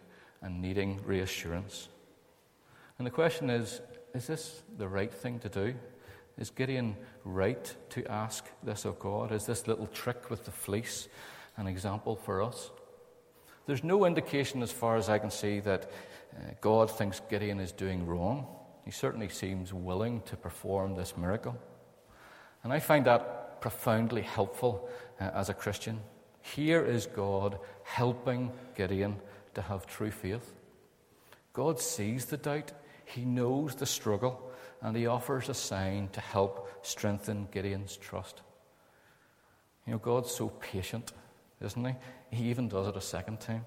and 0.42 0.60
needing 0.60 1.00
reassurance. 1.04 1.88
And 2.98 3.06
the 3.06 3.10
question 3.10 3.48
is 3.48 3.80
is 4.14 4.26
this 4.26 4.62
the 4.76 4.88
right 4.88 5.12
thing 5.12 5.38
to 5.40 5.48
do? 5.48 5.74
Is 6.38 6.50
Gideon 6.50 6.96
right 7.24 7.74
to 7.90 8.04
ask 8.10 8.44
this 8.62 8.84
of 8.84 8.98
God? 8.98 9.32
Is 9.32 9.46
this 9.46 9.66
little 9.66 9.86
trick 9.86 10.30
with 10.30 10.44
the 10.44 10.50
fleece 10.50 11.08
an 11.56 11.66
example 11.66 12.16
for 12.16 12.42
us? 12.42 12.70
There's 13.66 13.84
no 13.84 14.04
indication, 14.04 14.62
as 14.62 14.72
far 14.72 14.96
as 14.96 15.08
I 15.08 15.18
can 15.18 15.30
see, 15.30 15.60
that 15.60 15.90
uh, 16.34 16.52
God 16.60 16.90
thinks 16.90 17.20
Gideon 17.30 17.60
is 17.60 17.72
doing 17.72 18.06
wrong. 18.06 18.46
He 18.84 18.90
certainly 18.90 19.28
seems 19.28 19.72
willing 19.72 20.22
to 20.22 20.36
perform 20.36 20.96
this 20.96 21.16
miracle. 21.16 21.56
And 22.64 22.72
I 22.72 22.78
find 22.78 23.06
that 23.06 23.60
profoundly 23.60 24.22
helpful 24.22 24.88
uh, 25.20 25.30
as 25.34 25.48
a 25.48 25.54
Christian. 25.54 26.00
Here 26.42 26.84
is 26.84 27.06
God 27.06 27.58
helping 27.84 28.52
Gideon 28.76 29.16
to 29.54 29.62
have 29.62 29.86
true 29.86 30.10
faith. 30.10 30.52
God 31.52 31.80
sees 31.80 32.24
the 32.24 32.36
doubt, 32.36 32.72
He 33.04 33.24
knows 33.24 33.74
the 33.74 33.86
struggle, 33.86 34.50
and 34.80 34.96
He 34.96 35.06
offers 35.06 35.48
a 35.48 35.54
sign 35.54 36.08
to 36.12 36.20
help 36.20 36.68
strengthen 36.82 37.48
Gideon's 37.52 37.96
trust. 37.96 38.42
You 39.86 39.92
know, 39.92 39.98
God's 39.98 40.30
so 40.30 40.48
patient, 40.48 41.12
isn't 41.60 41.84
He? 41.84 41.94
He 42.32 42.50
even 42.50 42.68
does 42.68 42.88
it 42.88 42.96
a 42.96 43.00
second 43.00 43.40
time, 43.40 43.64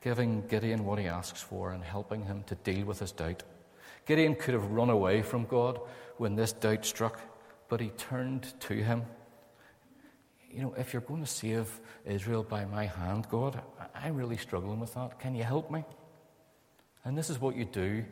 giving 0.00 0.46
Gideon 0.46 0.84
what 0.84 1.00
he 1.00 1.06
asks 1.06 1.42
for 1.42 1.72
and 1.72 1.82
helping 1.82 2.24
him 2.24 2.44
to 2.44 2.54
deal 2.54 2.86
with 2.86 3.00
his 3.00 3.10
doubt. 3.10 3.42
Gideon 4.06 4.36
could 4.36 4.54
have 4.54 4.70
run 4.70 4.88
away 4.88 5.22
from 5.22 5.44
God 5.44 5.80
when 6.16 6.36
this 6.36 6.52
doubt 6.52 6.84
struck, 6.84 7.20
but 7.72 7.80
he 7.80 7.88
turned 7.88 8.52
to 8.60 8.74
him. 8.74 9.02
You 10.50 10.60
know, 10.60 10.74
if 10.76 10.92
you're 10.92 11.00
going 11.00 11.22
to 11.22 11.26
save 11.26 11.80
Israel 12.04 12.42
by 12.42 12.66
my 12.66 12.84
hand, 12.84 13.26
God, 13.30 13.62
I'm 13.94 14.14
really 14.14 14.36
struggling 14.36 14.78
with 14.78 14.92
that. 14.92 15.18
Can 15.18 15.34
you 15.34 15.42
help 15.42 15.70
me? 15.70 15.82
And 17.02 17.16
this 17.16 17.30
is 17.30 17.40
what 17.40 17.56
you 17.56 17.64
do 17.64 18.04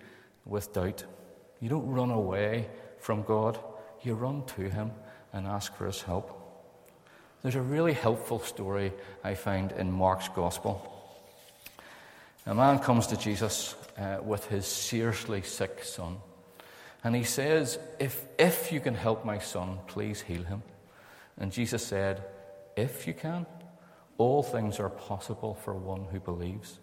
with 0.46 0.72
doubt. 0.72 1.04
You 1.60 1.68
don't 1.68 1.86
run 1.86 2.10
away 2.10 2.70
from 3.00 3.22
God, 3.22 3.58
you 4.00 4.14
run 4.14 4.46
to 4.56 4.62
Him 4.62 4.92
and 5.34 5.46
ask 5.46 5.74
for 5.74 5.84
His 5.84 6.00
help. 6.00 6.40
There's 7.42 7.54
a 7.54 7.60
really 7.60 7.92
helpful 7.92 8.38
story 8.38 8.94
I 9.22 9.34
find 9.34 9.72
in 9.72 9.92
Mark's 9.92 10.30
Gospel. 10.30 10.90
A 12.46 12.54
man 12.54 12.78
comes 12.78 13.08
to 13.08 13.16
Jesus 13.18 13.74
uh, 13.98 14.20
with 14.22 14.46
his 14.46 14.64
seriously 14.64 15.42
sick 15.42 15.84
son. 15.84 16.16
And 17.02 17.16
he 17.16 17.24
says, 17.24 17.78
if, 17.98 18.26
if 18.38 18.72
you 18.72 18.80
can 18.80 18.94
help 18.94 19.24
my 19.24 19.38
son, 19.38 19.78
please 19.86 20.20
heal 20.20 20.42
him. 20.42 20.62
And 21.38 21.50
Jesus 21.50 21.84
said, 21.84 22.22
If 22.76 23.06
you 23.06 23.14
can, 23.14 23.46
all 24.18 24.42
things 24.42 24.78
are 24.78 24.90
possible 24.90 25.54
for 25.54 25.74
one 25.74 26.04
who 26.12 26.20
believes. 26.20 26.78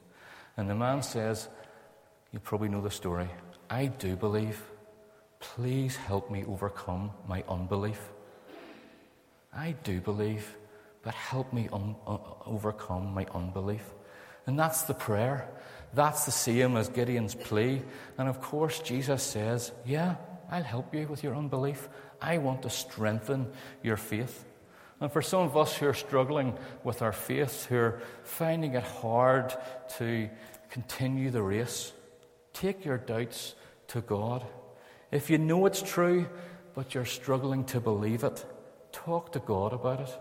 And 0.58 0.67
the 0.67 0.75
man 0.75 1.03
says, 1.03 1.47
You 2.34 2.39
probably 2.39 2.69
know 2.69 2.82
the 2.82 2.89
story. 2.89 3.30
I 3.69 3.86
do 3.86 4.15
believe. 4.15 4.62
Please 5.39 5.95
help 5.95 6.32
me 6.32 6.43
overcome 6.47 7.12
my 7.27 7.43
unbelief. 7.47 8.10
I 9.53 9.75
do 9.84 10.01
believe, 10.01 10.58
but 11.03 11.13
help 11.13 11.53
me 11.53 11.69
un- 11.71 11.95
uh, 12.08 12.17
overcome 12.45 13.13
my 13.13 13.27
unbelief. 13.36 13.84
And 14.47 14.57
that's 14.57 14.83
the 14.83 14.93
prayer. 14.93 15.47
That's 15.93 16.25
the 16.25 16.31
same 16.31 16.75
as 16.77 16.89
Gideon's 16.89 17.36
plea. 17.36 17.81
And 18.17 18.27
of 18.27 18.41
course, 18.41 18.79
Jesus 18.79 19.21
says, 19.21 19.71
Yeah, 19.86 20.15
I'll 20.49 20.63
help 20.63 20.95
you 20.95 21.07
with 21.07 21.23
your 21.23 21.36
unbelief. 21.36 21.88
I 22.21 22.39
want 22.39 22.63
to 22.63 22.69
strengthen 22.69 23.51
your 23.83 23.97
faith. 23.97 24.45
And 24.99 25.12
for 25.12 25.21
some 25.21 25.41
of 25.41 25.55
us 25.55 25.75
who 25.75 25.88
are 25.88 25.93
struggling 25.93 26.57
with 26.83 27.01
our 27.01 27.12
faith, 27.12 27.65
who 27.65 27.75
are 27.75 28.01
finding 28.23 28.73
it 28.73 28.83
hard 28.83 29.53
to 29.97 30.29
continue 30.71 31.29
the 31.29 31.43
race, 31.43 31.93
take 32.53 32.83
your 32.83 32.97
doubts 32.97 33.53
to 33.89 34.01
God. 34.01 34.45
If 35.12 35.29
you 35.29 35.38
know 35.38 35.65
it's 35.67 35.81
true, 35.81 36.27
but 36.73 36.95
you're 36.95 37.05
struggling 37.05 37.63
to 37.65 37.79
believe 37.79 38.23
it, 38.23 38.43
talk 38.91 39.33
to 39.33 39.39
God 39.39 39.73
about 39.73 40.01
it. 40.01 40.19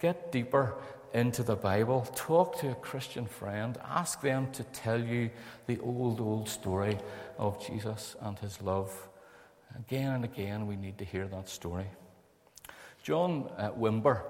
Get 0.00 0.32
deeper 0.32 0.74
into 1.12 1.42
the 1.42 1.56
Bible. 1.56 2.06
Talk 2.14 2.58
to 2.60 2.70
a 2.70 2.74
Christian 2.74 3.26
friend. 3.26 3.78
Ask 3.84 4.20
them 4.20 4.50
to 4.52 4.64
tell 4.64 5.02
you 5.02 5.30
the 5.66 5.78
old, 5.80 6.20
old 6.20 6.48
story 6.48 6.98
of 7.38 7.64
Jesus 7.66 8.16
and 8.20 8.38
his 8.38 8.60
love. 8.62 8.92
Again 9.78 10.12
and 10.12 10.24
again, 10.24 10.66
we 10.66 10.76
need 10.76 10.98
to 10.98 11.04
hear 11.04 11.26
that 11.28 11.48
story. 11.48 11.86
John 13.02 13.48
uh, 13.56 13.70
Wimber 13.70 14.22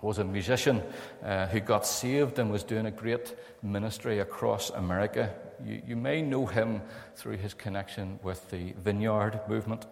was 0.00 0.18
a 0.18 0.24
musician 0.24 0.82
uh, 1.22 1.46
who 1.46 1.60
got 1.60 1.86
saved 1.86 2.38
and 2.38 2.50
was 2.50 2.64
doing 2.64 2.86
a 2.86 2.90
great 2.90 3.36
ministry 3.62 4.18
across 4.18 4.70
America. 4.70 5.32
You, 5.64 5.82
you 5.86 5.96
may 5.96 6.22
know 6.22 6.46
him 6.46 6.82
through 7.14 7.36
his 7.36 7.54
connection 7.54 8.18
with 8.22 8.50
the 8.50 8.72
Vineyard 8.72 9.40
movement. 9.48 9.86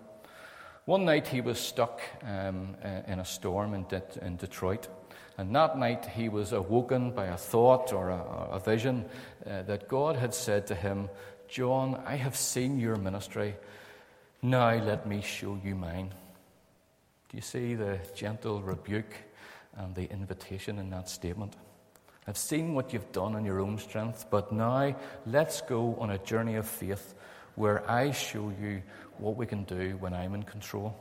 One 0.84 1.04
night 1.04 1.28
he 1.28 1.40
was 1.40 1.60
stuck 1.60 2.00
um, 2.24 2.74
uh, 2.84 3.02
in 3.06 3.20
a 3.20 3.24
storm 3.24 3.74
in, 3.74 3.84
De- 3.84 4.02
in 4.22 4.36
Detroit. 4.36 4.88
And 5.40 5.56
that 5.56 5.78
night 5.78 6.04
he 6.04 6.28
was 6.28 6.52
awoken 6.52 7.12
by 7.12 7.24
a 7.28 7.36
thought 7.38 7.94
or 7.94 8.10
a, 8.10 8.48
a 8.50 8.58
vision 8.58 9.06
uh, 9.46 9.62
that 9.62 9.88
God 9.88 10.16
had 10.16 10.34
said 10.34 10.66
to 10.66 10.74
him, 10.74 11.08
John, 11.48 11.98
I 12.04 12.16
have 12.16 12.36
seen 12.36 12.78
your 12.78 12.96
ministry. 12.96 13.54
Now 14.42 14.74
let 14.74 15.06
me 15.06 15.22
show 15.22 15.58
you 15.64 15.74
mine. 15.74 16.12
Do 17.30 17.38
you 17.38 17.40
see 17.40 17.74
the 17.74 17.98
gentle 18.14 18.60
rebuke 18.60 19.14
and 19.78 19.94
the 19.94 20.10
invitation 20.12 20.78
in 20.78 20.90
that 20.90 21.08
statement? 21.08 21.56
I've 22.28 22.36
seen 22.36 22.74
what 22.74 22.92
you've 22.92 23.10
done 23.12 23.34
in 23.34 23.46
your 23.46 23.60
own 23.60 23.78
strength, 23.78 24.26
but 24.30 24.52
now 24.52 24.94
let's 25.24 25.62
go 25.62 25.96
on 25.98 26.10
a 26.10 26.18
journey 26.18 26.56
of 26.56 26.68
faith 26.68 27.14
where 27.54 27.90
I 27.90 28.10
show 28.10 28.52
you 28.60 28.82
what 29.16 29.36
we 29.36 29.46
can 29.46 29.64
do 29.64 29.96
when 30.00 30.12
I'm 30.12 30.34
in 30.34 30.42
control, 30.42 30.94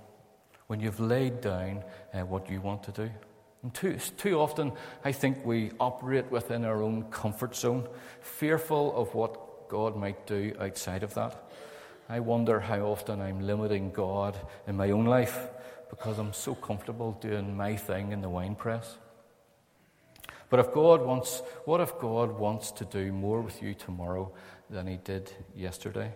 when 0.68 0.80
you've 0.80 1.02
laid 1.02 1.42
down 1.42 1.84
uh, 2.14 2.22
what 2.22 2.50
you 2.50 2.62
want 2.62 2.84
to 2.84 2.92
do. 2.94 3.10
And 3.64 3.74
too, 3.74 3.98
too 4.18 4.40
often, 4.40 4.72
I 5.04 5.12
think 5.12 5.46
we 5.46 5.72
operate 5.80 6.32
within 6.32 6.64
our 6.64 6.82
own 6.82 7.04
comfort 7.12 7.56
zone, 7.56 7.88
fearful 8.22 8.96
of 8.96 9.14
what 9.14 9.68
God 9.68 9.98
might 9.98 10.26
do 10.26 10.54
outside 10.60 11.04
of 11.04 11.14
that. 11.16 11.50
I 12.08 12.22
wonder 12.22 12.60
how 12.60 12.80
often 12.82 13.22
I'm 13.22 13.42
limiting 13.42 13.92
God 13.92 14.38
in 14.68 14.78
my 14.78 14.92
own 14.92 15.06
life 15.06 15.50
because 15.90 16.18
I'm 16.18 16.34
so 16.34 16.56
comfortable 16.56 17.12
doing 17.20 17.56
my 17.56 17.76
thing 17.76 18.12
in 18.12 18.22
the 18.22 18.30
wine 18.30 18.56
press. 18.56 18.98
But 20.50 20.60
if 20.60 20.74
God 20.74 21.02
wants, 21.02 21.44
what 21.66 21.82
if 21.82 22.00
God 22.00 22.40
wants 22.40 22.72
to 22.72 22.86
do 22.86 23.12
more 23.12 23.42
with 23.42 23.62
you 23.62 23.74
tomorrow 23.74 24.32
than 24.70 24.88
he 24.88 24.98
did 24.98 25.32
yesterday? 25.56 26.12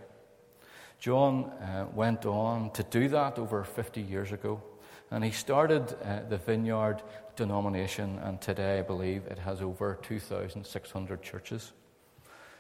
John 0.98 1.46
uh, 1.62 1.88
went 1.94 2.26
on 2.26 2.72
to 2.72 2.84
do 2.84 3.10
that 3.10 3.38
over 3.38 3.64
50 3.64 4.02
years 4.02 4.32
ago. 4.32 4.64
And 5.12 5.24
he 5.24 5.30
started 5.30 5.96
uh, 6.04 6.22
the 6.28 6.38
Vineyard 6.38 7.04
denomination, 7.36 8.20
and 8.24 8.40
today 8.40 8.80
I 8.80 8.82
believe 8.82 9.26
it 9.28 9.40
has 9.40 9.62
over 9.62 10.00
2,600 10.02 11.22
churches. 11.22 11.74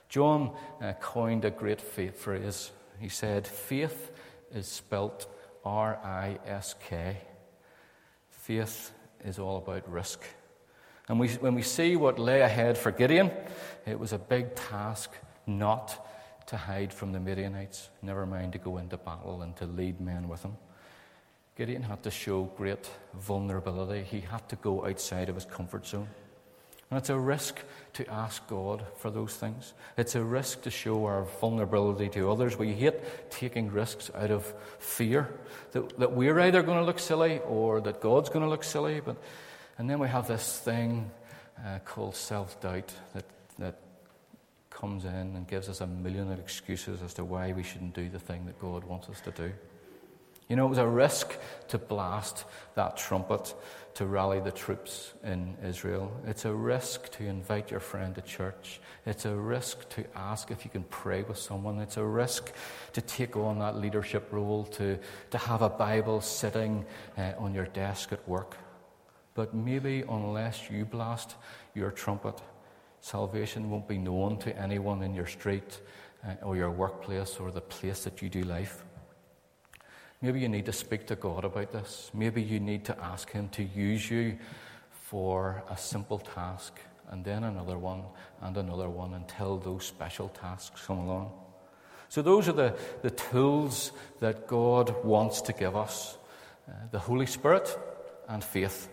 John 0.09 0.51
uh, 0.81 0.93
coined 0.93 1.45
a 1.45 1.51
great 1.51 1.81
phrase. 1.81 2.71
He 2.99 3.09
said, 3.09 3.47
Faith 3.47 4.11
is 4.53 4.67
spelt 4.67 5.27
R 5.65 5.97
I 6.03 6.37
S 6.45 6.75
K. 6.87 7.17
Faith 8.29 8.91
is 9.23 9.39
all 9.39 9.57
about 9.57 9.89
risk. 9.89 10.21
And 11.07 11.19
we, 11.19 11.29
when 11.29 11.55
we 11.55 11.61
see 11.61 11.95
what 11.95 12.19
lay 12.19 12.41
ahead 12.41 12.77
for 12.77 12.91
Gideon, 12.91 13.31
it 13.85 13.99
was 13.99 14.13
a 14.13 14.19
big 14.19 14.55
task 14.55 15.11
not 15.45 16.07
to 16.47 16.57
hide 16.57 16.93
from 16.93 17.11
the 17.11 17.19
Midianites, 17.19 17.89
never 18.01 18.25
mind 18.25 18.53
to 18.53 18.59
go 18.59 18.77
into 18.77 18.97
battle 18.97 19.41
and 19.41 19.55
to 19.57 19.65
lead 19.65 19.99
men 19.99 20.27
with 20.27 20.43
him. 20.43 20.57
Gideon 21.55 21.83
had 21.83 22.03
to 22.03 22.11
show 22.11 22.43
great 22.57 22.89
vulnerability. 23.13 24.03
He 24.03 24.21
had 24.21 24.47
to 24.49 24.55
go 24.55 24.85
outside 24.85 25.29
of 25.29 25.35
his 25.35 25.45
comfort 25.45 25.85
zone. 25.85 26.07
And 26.89 26.99
it's 26.99 27.09
a 27.09 27.17
risk 27.17 27.59
to 27.93 28.07
ask 28.07 28.45
God 28.47 28.85
for 28.97 29.09
those 29.09 29.35
things. 29.35 29.73
It's 29.97 30.15
a 30.15 30.23
risk 30.23 30.61
to 30.61 30.69
show 30.69 31.05
our 31.05 31.23
vulnerability 31.41 32.09
to 32.09 32.29
others. 32.29 32.57
We 32.57 32.73
hate 32.73 33.31
taking 33.31 33.71
risks 33.71 34.11
out 34.13 34.29
of 34.29 34.45
fear 34.79 35.29
that, 35.71 35.97
that 35.99 36.11
we're 36.11 36.39
either 36.39 36.61
going 36.61 36.77
to 36.77 36.85
look 36.85 36.99
silly 36.99 37.39
or 37.47 37.81
that 37.81 37.99
God's 37.99 38.29
going 38.29 38.45
to 38.45 38.49
look 38.49 38.63
silly. 38.63 39.01
But, 39.03 39.17
and 39.77 39.89
then 39.89 39.97
we 39.99 40.07
have 40.07 40.27
this 40.27 40.59
thing 40.59 41.09
uh, 41.65 41.79
called 41.79 42.15
self 42.15 42.61
doubt 42.61 42.93
that, 43.13 43.25
that 43.57 43.79
comes 44.69 45.05
in 45.05 45.11
and 45.35 45.47
gives 45.47 45.69
us 45.69 45.81
a 45.81 45.87
million 45.87 46.31
excuses 46.31 47.01
as 47.01 47.13
to 47.15 47.23
why 47.23 47.53
we 47.53 47.63
shouldn't 47.63 47.93
do 47.93 48.09
the 48.09 48.19
thing 48.19 48.45
that 48.45 48.59
God 48.59 48.83
wants 48.83 49.09
us 49.09 49.21
to 49.21 49.31
do. 49.31 49.51
You 50.47 50.55
know, 50.55 50.65
it 50.65 50.69
was 50.69 50.77
a 50.77 50.87
risk 50.87 51.37
to 51.69 51.77
blast 51.77 52.45
that 52.75 52.97
trumpet 52.97 53.53
to 53.95 54.05
rally 54.05 54.39
the 54.39 54.51
troops 54.51 55.13
in 55.23 55.55
Israel. 55.63 56.11
It's 56.25 56.45
a 56.45 56.53
risk 56.53 57.11
to 57.17 57.25
invite 57.25 57.69
your 57.69 57.79
friend 57.79 58.15
to 58.15 58.21
church. 58.21 58.81
It's 59.05 59.25
a 59.25 59.35
risk 59.35 59.87
to 59.89 60.03
ask 60.15 60.49
if 60.49 60.65
you 60.65 60.71
can 60.71 60.83
pray 60.85 61.23
with 61.23 61.37
someone. 61.37 61.79
It's 61.79 61.97
a 61.97 62.03
risk 62.03 62.51
to 62.93 63.01
take 63.01 63.37
on 63.37 63.59
that 63.59 63.77
leadership 63.77 64.29
role, 64.31 64.63
to, 64.65 64.97
to 65.31 65.37
have 65.37 65.61
a 65.61 65.69
Bible 65.69 66.21
sitting 66.21 66.85
uh, 67.17 67.33
on 67.37 67.53
your 67.53 67.67
desk 67.67 68.11
at 68.11 68.27
work. 68.27 68.57
But 69.35 69.53
maybe 69.53 70.03
unless 70.09 70.69
you 70.71 70.85
blast 70.85 71.35
your 71.75 71.91
trumpet, 71.91 72.41
Salvation 73.03 73.69
won't 73.69 73.85
be 73.85 73.97
known 73.97 74.37
to 74.37 74.57
anyone 74.57 75.03
in 75.03 75.13
your 75.13 75.25
street 75.25 75.81
uh, 76.25 76.35
or 76.41 76.55
your 76.55 76.71
workplace 76.71 77.35
or 77.37 77.51
the 77.51 77.59
place 77.59 78.05
that 78.05 78.21
you 78.21 78.29
do 78.29 78.43
life. 78.43 78.85
Maybe 80.23 80.39
you 80.39 80.47
need 80.47 80.67
to 80.67 80.71
speak 80.71 81.05
to 81.07 81.17
God 81.17 81.43
about 81.43 81.73
this. 81.73 82.09
Maybe 82.13 82.41
you 82.41 82.61
need 82.61 82.85
to 82.85 82.97
ask 83.03 83.29
Him 83.29 83.49
to 83.49 83.61
use 83.61 84.09
you 84.09 84.37
for 84.89 85.61
a 85.69 85.75
simple 85.75 86.17
task 86.17 86.79
and 87.09 87.25
then 87.25 87.43
another 87.43 87.77
one 87.77 88.03
and 88.41 88.55
another 88.55 88.89
one 88.89 89.15
until 89.15 89.57
those 89.57 89.83
special 89.83 90.29
tasks 90.29 90.85
come 90.87 90.99
along. 90.99 91.33
So, 92.07 92.21
those 92.21 92.47
are 92.47 92.53
the, 92.53 92.73
the 93.01 93.09
tools 93.09 93.91
that 94.21 94.47
God 94.47 95.03
wants 95.03 95.41
to 95.41 95.51
give 95.51 95.75
us 95.75 96.17
uh, 96.69 96.71
the 96.91 96.99
Holy 96.99 97.25
Spirit 97.25 97.77
and 98.29 98.41
faith. 98.41 98.87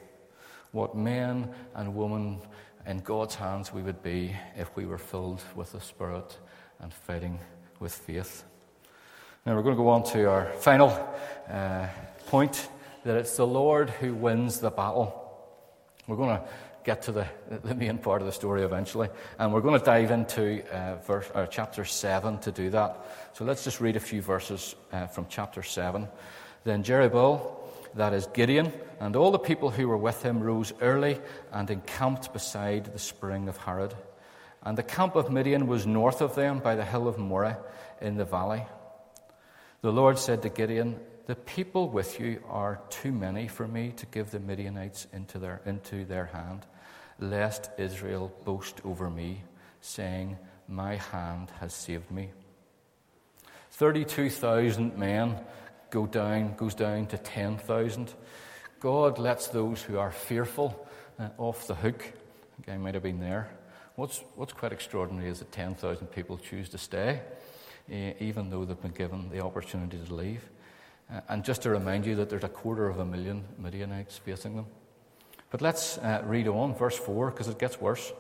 What 0.72 0.96
men 0.96 1.54
and 1.76 1.94
women 1.94 2.40
in 2.86 2.98
God's 2.98 3.36
hands 3.36 3.72
we 3.72 3.82
would 3.82 4.02
be 4.02 4.34
if 4.56 4.74
we 4.74 4.84
were 4.84 4.98
filled 4.98 5.42
with 5.54 5.70
the 5.70 5.80
Spirit 5.80 6.36
and 6.80 6.92
fighting 6.92 7.38
with 7.78 7.94
faith. 7.94 8.44
Now 9.46 9.57
we're 9.57 9.62
going 9.62 9.74
to 9.74 9.83
go 9.83 9.88
on 9.88 10.05
to 10.12 10.29
our 10.29 10.53
final 10.53 10.90
uh, 11.48 11.87
point 12.26 12.68
that 13.05 13.16
it's 13.16 13.38
the 13.38 13.46
Lord 13.46 13.88
who 13.88 14.14
wins 14.14 14.61
the 14.61 14.70
battle. 14.70 15.16
We're 16.07 16.16
going 16.16 16.37
to 16.37 16.44
get 16.85 17.00
to 17.03 17.12
the, 17.12 17.26
the 17.64 17.74
main 17.74 17.96
part 17.96 18.20
of 18.20 18.26
the 18.26 18.33
story 18.33 18.64
eventually, 18.64 19.09
and 19.38 19.50
we're 19.50 19.62
going 19.62 19.79
to 19.79 19.85
dive 19.85 20.11
into 20.11 20.62
uh, 20.70 20.96
verse, 20.96 21.31
or 21.35 21.46
chapter 21.46 21.87
7 21.87 22.37
to 22.40 22.53
do 22.53 22.68
that. 22.68 23.03
So 23.33 23.46
let's 23.46 23.64
just 23.64 23.81
read 23.81 23.96
a 23.96 24.00
few 24.00 24.20
verses 24.20 24.74
uh, 24.92 25.07
from 25.07 25.24
chapter 25.31 25.62
7. 25.62 26.07
Then 26.64 26.85
Jerubbaal, 26.85 27.40
that 27.94 28.12
is 28.12 28.26
Gideon, 28.35 28.70
and 29.00 29.16
all 29.16 29.31
the 29.31 29.38
people 29.38 29.70
who 29.70 29.88
were 29.88 29.96
with 29.96 30.22
him 30.22 30.42
rose 30.42 30.74
early 30.83 31.18
and 31.50 31.70
encamped 31.70 32.35
beside 32.35 32.92
the 32.92 32.98
spring 32.98 33.48
of 33.48 33.57
Harod. 33.57 33.94
And 34.64 34.76
the 34.76 34.83
camp 34.83 35.16
of 35.16 35.33
Midian 35.33 35.66
was 35.66 35.87
north 35.87 36.20
of 36.20 36.35
them 36.35 36.59
by 36.59 36.74
the 36.74 36.85
hill 36.85 37.09
of 37.09 37.16
Moreh 37.16 37.57
in 38.03 38.18
the 38.18 38.26
valley. 38.26 38.64
The 39.82 39.90
Lord 39.90 40.18
said 40.18 40.42
to 40.42 40.50
Gideon, 40.50 41.00
The 41.24 41.36
people 41.36 41.88
with 41.88 42.20
you 42.20 42.42
are 42.50 42.82
too 42.90 43.12
many 43.12 43.48
for 43.48 43.66
me 43.66 43.92
to 43.96 44.04
give 44.06 44.30
the 44.30 44.38
Midianites 44.38 45.06
into 45.10 45.38
their, 45.38 45.62
into 45.64 46.04
their 46.04 46.26
hand, 46.26 46.66
lest 47.18 47.70
Israel 47.78 48.30
boast 48.44 48.82
over 48.84 49.08
me, 49.08 49.42
saying, 49.80 50.36
My 50.68 50.96
hand 50.96 51.50
has 51.60 51.72
saved 51.72 52.10
me. 52.10 52.28
32,000 53.70 54.98
men 54.98 55.38
go 55.88 56.06
down, 56.06 56.54
goes 56.56 56.74
down 56.74 57.06
to 57.06 57.16
10,000. 57.16 58.12
God 58.80 59.18
lets 59.18 59.48
those 59.48 59.80
who 59.80 59.98
are 59.98 60.12
fearful 60.12 60.86
uh, 61.18 61.30
off 61.38 61.66
the 61.66 61.74
hook. 61.74 62.04
I 62.68 62.72
I 62.72 62.76
might 62.76 62.92
have 62.92 63.02
been 63.02 63.20
there. 63.20 63.50
What's, 63.96 64.22
what's 64.36 64.52
quite 64.52 64.72
extraordinary 64.72 65.30
is 65.30 65.38
that 65.38 65.52
10,000 65.52 66.06
people 66.08 66.36
choose 66.36 66.68
to 66.68 66.78
stay. 66.78 67.22
Eh, 67.90 68.12
even 68.20 68.50
though 68.50 68.64
they've 68.64 68.81
been 68.81 68.92
given 68.92 69.29
the 69.31 69.40
opportunity 69.40 69.98
to 69.98 70.14
leave. 70.14 70.48
Uh, 71.12 71.20
and 71.29 71.44
just 71.44 71.62
to 71.62 71.70
remind 71.70 72.07
you 72.07 72.14
that 72.14 72.31
there's 72.31 72.44
a 72.44 72.48
quarter 72.48 72.88
of 72.88 73.00
a 73.00 73.05
million 73.05 73.44
Midianites 73.59 74.16
facing 74.16 74.55
them. 74.55 74.66
But 75.50 75.61
let's 75.61 75.98
uh, 75.98 76.22
read 76.24 76.46
on, 76.46 76.76
verse 76.76 76.96
4, 76.96 77.33
because 77.33 77.48
it 77.48 77.59
gets 77.59 77.81
worse. 77.81 78.12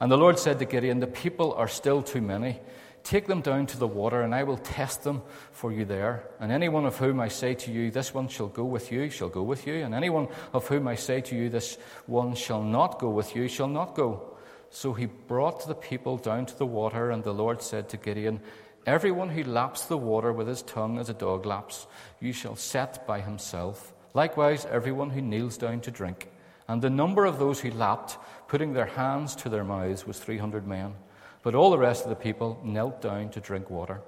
And 0.00 0.10
the 0.10 0.18
Lord 0.18 0.40
said 0.40 0.58
to 0.58 0.64
Gideon, 0.64 0.98
The 0.98 1.06
people 1.06 1.52
are 1.54 1.68
still 1.68 2.02
too 2.02 2.20
many. 2.20 2.58
Take 3.04 3.28
them 3.28 3.42
down 3.42 3.66
to 3.66 3.78
the 3.78 3.86
water, 3.86 4.22
and 4.22 4.34
I 4.34 4.42
will 4.42 4.56
test 4.56 5.04
them 5.04 5.22
for 5.52 5.70
you 5.72 5.84
there. 5.84 6.24
And 6.40 6.50
anyone 6.50 6.84
of 6.84 6.98
whom 6.98 7.20
I 7.20 7.28
say 7.28 7.54
to 7.54 7.70
you, 7.70 7.92
This 7.92 8.12
one 8.12 8.26
shall 8.26 8.48
go 8.48 8.64
with 8.64 8.90
you, 8.90 9.08
shall 9.08 9.28
go 9.28 9.42
with 9.44 9.68
you. 9.68 9.74
And 9.84 9.94
anyone 9.94 10.26
of 10.52 10.66
whom 10.66 10.88
I 10.88 10.96
say 10.96 11.20
to 11.20 11.36
you, 11.36 11.48
This 11.48 11.78
one 12.06 12.34
shall 12.34 12.62
not 12.62 12.98
go 12.98 13.10
with 13.10 13.36
you, 13.36 13.46
shall 13.46 13.68
not 13.68 13.94
go. 13.94 14.36
So 14.70 14.94
he 14.94 15.06
brought 15.06 15.68
the 15.68 15.74
people 15.74 16.16
down 16.16 16.46
to 16.46 16.58
the 16.58 16.66
water, 16.66 17.10
and 17.12 17.22
the 17.22 17.34
Lord 17.34 17.62
said 17.62 17.88
to 17.90 17.96
Gideon, 17.96 18.40
Everyone 18.86 19.28
who 19.28 19.44
laps 19.44 19.84
the 19.84 19.96
water 19.96 20.32
with 20.32 20.48
his 20.48 20.62
tongue 20.62 20.98
as 20.98 21.08
a 21.08 21.14
dog 21.14 21.46
laps, 21.46 21.86
you 22.20 22.32
shall 22.32 22.56
set 22.56 23.06
by 23.06 23.20
himself. 23.20 23.92
Likewise, 24.12 24.66
everyone 24.66 25.10
who 25.10 25.20
kneels 25.22 25.56
down 25.56 25.80
to 25.82 25.90
drink. 25.90 26.28
And 26.66 26.82
the 26.82 26.90
number 26.90 27.24
of 27.24 27.38
those 27.38 27.60
who 27.60 27.70
lapped, 27.70 28.18
putting 28.48 28.72
their 28.72 28.86
hands 28.86 29.36
to 29.36 29.48
their 29.48 29.64
mouths, 29.64 30.06
was 30.06 30.18
300 30.18 30.66
men. 30.66 30.94
But 31.42 31.54
all 31.54 31.70
the 31.70 31.78
rest 31.78 32.04
of 32.04 32.10
the 32.10 32.16
people 32.16 32.60
knelt 32.64 33.00
down 33.00 33.30
to 33.30 33.40
drink 33.40 33.70
water. 33.70 34.00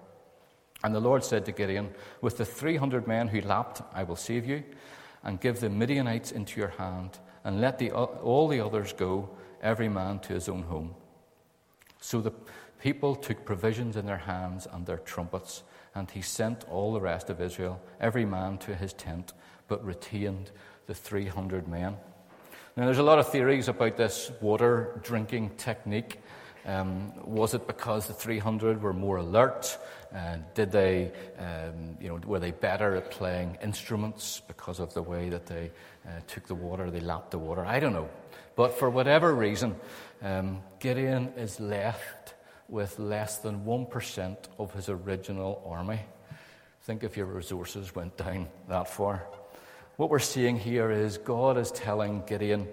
And 0.82 0.94
the 0.94 1.00
Lord 1.00 1.24
said 1.24 1.44
to 1.46 1.52
Gideon, 1.52 1.94
With 2.20 2.36
the 2.36 2.44
300 2.44 3.06
men 3.06 3.28
who 3.28 3.40
lapped, 3.40 3.82
I 3.92 4.02
will 4.02 4.16
save 4.16 4.44
you, 4.44 4.64
and 5.22 5.40
give 5.40 5.60
the 5.60 5.70
Midianites 5.70 6.32
into 6.32 6.60
your 6.60 6.70
hand, 6.70 7.18
and 7.44 7.60
let 7.60 7.78
the, 7.78 7.92
all 7.92 8.48
the 8.48 8.60
others 8.60 8.92
go, 8.92 9.30
every 9.62 9.88
man 9.88 10.18
to 10.20 10.34
his 10.34 10.48
own 10.48 10.62
home. 10.62 10.94
So 12.00 12.20
the 12.20 12.32
people 12.84 13.16
took 13.16 13.46
provisions 13.46 13.96
in 13.96 14.04
their 14.04 14.18
hands 14.18 14.68
and 14.70 14.84
their 14.84 14.98
trumpets, 14.98 15.62
and 15.94 16.10
he 16.10 16.20
sent 16.20 16.68
all 16.68 16.92
the 16.92 17.00
rest 17.00 17.30
of 17.30 17.40
Israel, 17.40 17.80
every 17.98 18.26
man 18.26 18.58
to 18.58 18.74
his 18.74 18.92
tent, 18.92 19.32
but 19.68 19.82
retained 19.82 20.50
the 20.86 20.92
300 20.92 21.66
men. 21.66 21.96
Now, 22.76 22.84
there's 22.84 22.98
a 22.98 23.02
lot 23.02 23.18
of 23.18 23.26
theories 23.30 23.68
about 23.68 23.96
this 23.96 24.30
water 24.42 25.00
drinking 25.02 25.52
technique. 25.56 26.20
Um, 26.66 27.14
was 27.24 27.54
it 27.54 27.66
because 27.66 28.06
the 28.06 28.12
300 28.12 28.82
were 28.82 28.92
more 28.92 29.16
alert? 29.16 29.78
Uh, 30.14 30.36
did 30.52 30.70
they, 30.70 31.10
um, 31.38 31.96
you 31.98 32.08
know, 32.08 32.20
were 32.26 32.38
they 32.38 32.50
better 32.50 32.96
at 32.96 33.10
playing 33.10 33.56
instruments 33.62 34.42
because 34.46 34.78
of 34.78 34.92
the 34.92 35.02
way 35.02 35.30
that 35.30 35.46
they 35.46 35.70
uh, 36.06 36.10
took 36.26 36.46
the 36.46 36.54
water, 36.54 36.90
they 36.90 37.00
lapped 37.00 37.30
the 37.30 37.38
water? 37.38 37.64
I 37.64 37.80
don't 37.80 37.94
know. 37.94 38.10
But 38.56 38.78
for 38.78 38.90
whatever 38.90 39.34
reason, 39.34 39.74
um, 40.20 40.62
Gideon 40.80 41.32
is 41.36 41.58
left 41.58 42.23
with 42.68 42.98
less 42.98 43.38
than 43.38 43.64
1% 43.64 44.36
of 44.58 44.72
his 44.72 44.88
original 44.88 45.62
army. 45.66 46.00
Think 46.82 47.04
if 47.04 47.16
your 47.16 47.26
resources 47.26 47.94
went 47.94 48.16
down 48.16 48.48
that 48.68 48.88
far. 48.88 49.26
What 49.96 50.10
we're 50.10 50.18
seeing 50.18 50.58
here 50.58 50.90
is 50.90 51.18
God 51.18 51.56
is 51.56 51.70
telling 51.70 52.24
Gideon 52.26 52.68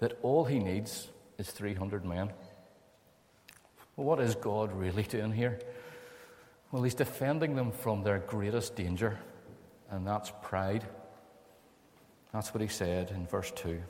that 0.00 0.18
all 0.22 0.44
he 0.44 0.58
needs 0.58 1.08
is 1.38 1.50
300 1.50 2.04
men. 2.04 2.30
Well, 3.96 4.06
what 4.06 4.20
is 4.20 4.34
God 4.34 4.72
really 4.72 5.02
doing 5.02 5.32
here? 5.32 5.58
Well, 6.70 6.82
he's 6.82 6.94
defending 6.94 7.54
them 7.54 7.70
from 7.70 8.02
their 8.02 8.18
greatest 8.20 8.74
danger, 8.74 9.18
and 9.90 10.06
that's 10.06 10.32
pride. 10.42 10.84
That's 12.32 12.54
what 12.54 12.62
he 12.62 12.68
said 12.68 13.10
in 13.10 13.26
verse 13.26 13.52
2. 13.56 13.82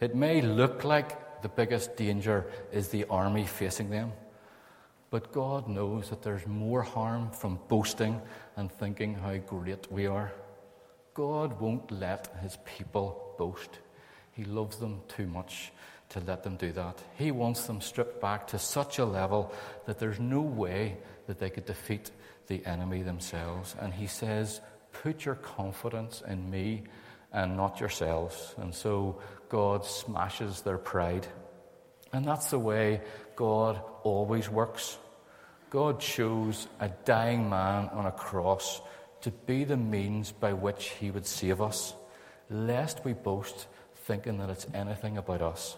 It 0.00 0.14
may 0.14 0.42
look 0.42 0.84
like 0.84 1.27
the 1.42 1.48
biggest 1.48 1.96
danger 1.96 2.46
is 2.72 2.88
the 2.88 3.04
army 3.06 3.46
facing 3.46 3.90
them. 3.90 4.12
But 5.10 5.32
God 5.32 5.68
knows 5.68 6.10
that 6.10 6.22
there's 6.22 6.46
more 6.46 6.82
harm 6.82 7.30
from 7.30 7.58
boasting 7.68 8.20
and 8.56 8.70
thinking 8.70 9.14
how 9.14 9.36
great 9.36 9.90
we 9.90 10.06
are. 10.06 10.32
God 11.14 11.60
won't 11.60 11.90
let 11.90 12.32
his 12.42 12.58
people 12.64 13.34
boast. 13.38 13.78
He 14.32 14.44
loves 14.44 14.76
them 14.76 15.00
too 15.08 15.26
much 15.26 15.72
to 16.10 16.20
let 16.20 16.42
them 16.42 16.56
do 16.56 16.72
that. 16.72 17.02
He 17.16 17.30
wants 17.30 17.66
them 17.66 17.80
stripped 17.80 18.20
back 18.20 18.46
to 18.48 18.58
such 18.58 18.98
a 18.98 19.04
level 19.04 19.52
that 19.86 19.98
there's 19.98 20.20
no 20.20 20.40
way 20.40 20.96
that 21.26 21.38
they 21.38 21.50
could 21.50 21.66
defeat 21.66 22.10
the 22.46 22.64
enemy 22.66 23.02
themselves. 23.02 23.74
And 23.80 23.92
he 23.92 24.06
says, 24.06 24.60
Put 24.92 25.24
your 25.24 25.34
confidence 25.34 26.22
in 26.26 26.50
me 26.50 26.84
and 27.32 27.56
not 27.56 27.80
yourselves. 27.80 28.54
And 28.56 28.74
so 28.74 29.20
God 29.48 29.84
smashes 29.84 30.62
their 30.62 30.78
pride. 30.78 31.26
And 32.12 32.24
that's 32.24 32.50
the 32.50 32.58
way 32.58 33.00
God 33.36 33.80
always 34.02 34.48
works. 34.48 34.98
God 35.70 36.00
chose 36.00 36.66
a 36.80 36.88
dying 37.04 37.48
man 37.48 37.88
on 37.92 38.06
a 38.06 38.12
cross 38.12 38.80
to 39.22 39.30
be 39.30 39.64
the 39.64 39.76
means 39.76 40.32
by 40.32 40.52
which 40.52 40.90
he 41.00 41.10
would 41.10 41.26
save 41.26 41.60
us, 41.60 41.94
lest 42.48 43.04
we 43.04 43.12
boast 43.12 43.66
thinking 43.94 44.38
that 44.38 44.48
it's 44.48 44.66
anything 44.72 45.18
about 45.18 45.42
us. 45.42 45.76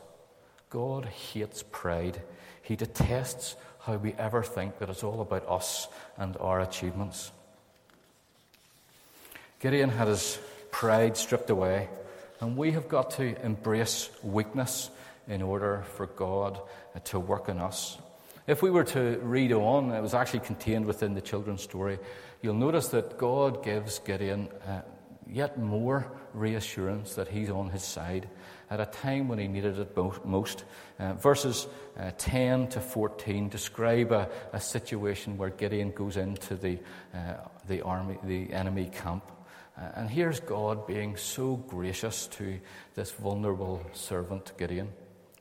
God 0.68 1.06
hates 1.06 1.64
pride. 1.70 2.22
He 2.62 2.76
detests 2.76 3.56
how 3.80 3.96
we 3.96 4.12
ever 4.14 4.42
think 4.42 4.78
that 4.78 4.88
it's 4.88 5.02
all 5.02 5.20
about 5.20 5.48
us 5.48 5.88
and 6.16 6.36
our 6.36 6.60
achievements. 6.60 7.32
Gideon 9.58 9.90
had 9.90 10.08
his 10.08 10.38
pride 10.70 11.16
stripped 11.16 11.50
away, 11.50 11.88
and 12.40 12.56
we 12.56 12.72
have 12.72 12.88
got 12.88 13.12
to 13.12 13.40
embrace 13.44 14.10
weakness 14.22 14.90
in 15.28 15.42
order 15.42 15.84
for 15.94 16.06
God 16.06 16.60
to 17.04 17.20
work 17.20 17.48
in 17.48 17.58
us. 17.58 17.98
If 18.46 18.62
we 18.62 18.70
were 18.70 18.84
to 18.84 19.20
read 19.22 19.52
on, 19.52 19.92
it 19.92 20.00
was 20.00 20.14
actually 20.14 20.40
contained 20.40 20.86
within 20.86 21.14
the 21.14 21.20
children's 21.20 21.62
story, 21.62 21.98
you'll 22.42 22.54
notice 22.54 22.88
that 22.88 23.18
God 23.18 23.62
gives 23.62 23.98
Gideon 24.00 24.48
uh, 24.66 24.80
yet 25.28 25.58
more 25.58 26.10
reassurance 26.34 27.14
that 27.14 27.28
he's 27.28 27.50
on 27.50 27.70
his 27.70 27.84
side 27.84 28.28
at 28.70 28.80
a 28.80 28.86
time 28.86 29.28
when 29.28 29.38
he 29.38 29.48
needed 29.48 29.78
it 29.78 29.96
most. 30.24 30.64
Uh, 30.98 31.14
verses 31.14 31.66
uh, 31.98 32.10
10 32.18 32.68
to 32.68 32.80
14 32.80 33.48
describe 33.48 34.12
a, 34.12 34.28
a, 34.52 34.60
situation 34.60 35.36
where 35.36 35.50
Gideon 35.50 35.90
goes 35.90 36.16
into 36.16 36.54
the, 36.54 36.78
uh, 37.14 37.34
the, 37.68 37.82
army, 37.82 38.16
the 38.24 38.52
enemy 38.52 38.90
camp. 38.92 39.24
Uh, 39.76 39.82
and 39.94 40.10
here's 40.10 40.40
God 40.40 40.86
being 40.86 41.16
so 41.16 41.56
gracious 41.56 42.26
to 42.28 42.58
this 42.94 43.10
vulnerable 43.10 43.80
servant, 43.92 44.52
Gideon. 44.58 44.88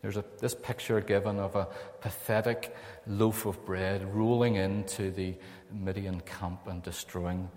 There's 0.02 0.18
a, 0.18 0.24
this 0.40 0.56
picture 0.56 1.02
given 1.02 1.40
of 1.40 1.56
a 1.56 1.68
pathetic 2.00 2.76
loaf 3.06 3.46
of 3.46 3.66
bread 3.66 4.16
rolling 4.16 4.56
into 4.56 5.12
the 5.12 5.36
Midian 5.72 6.22
camp 6.22 6.68
and 6.68 6.82
destroying 6.82 7.50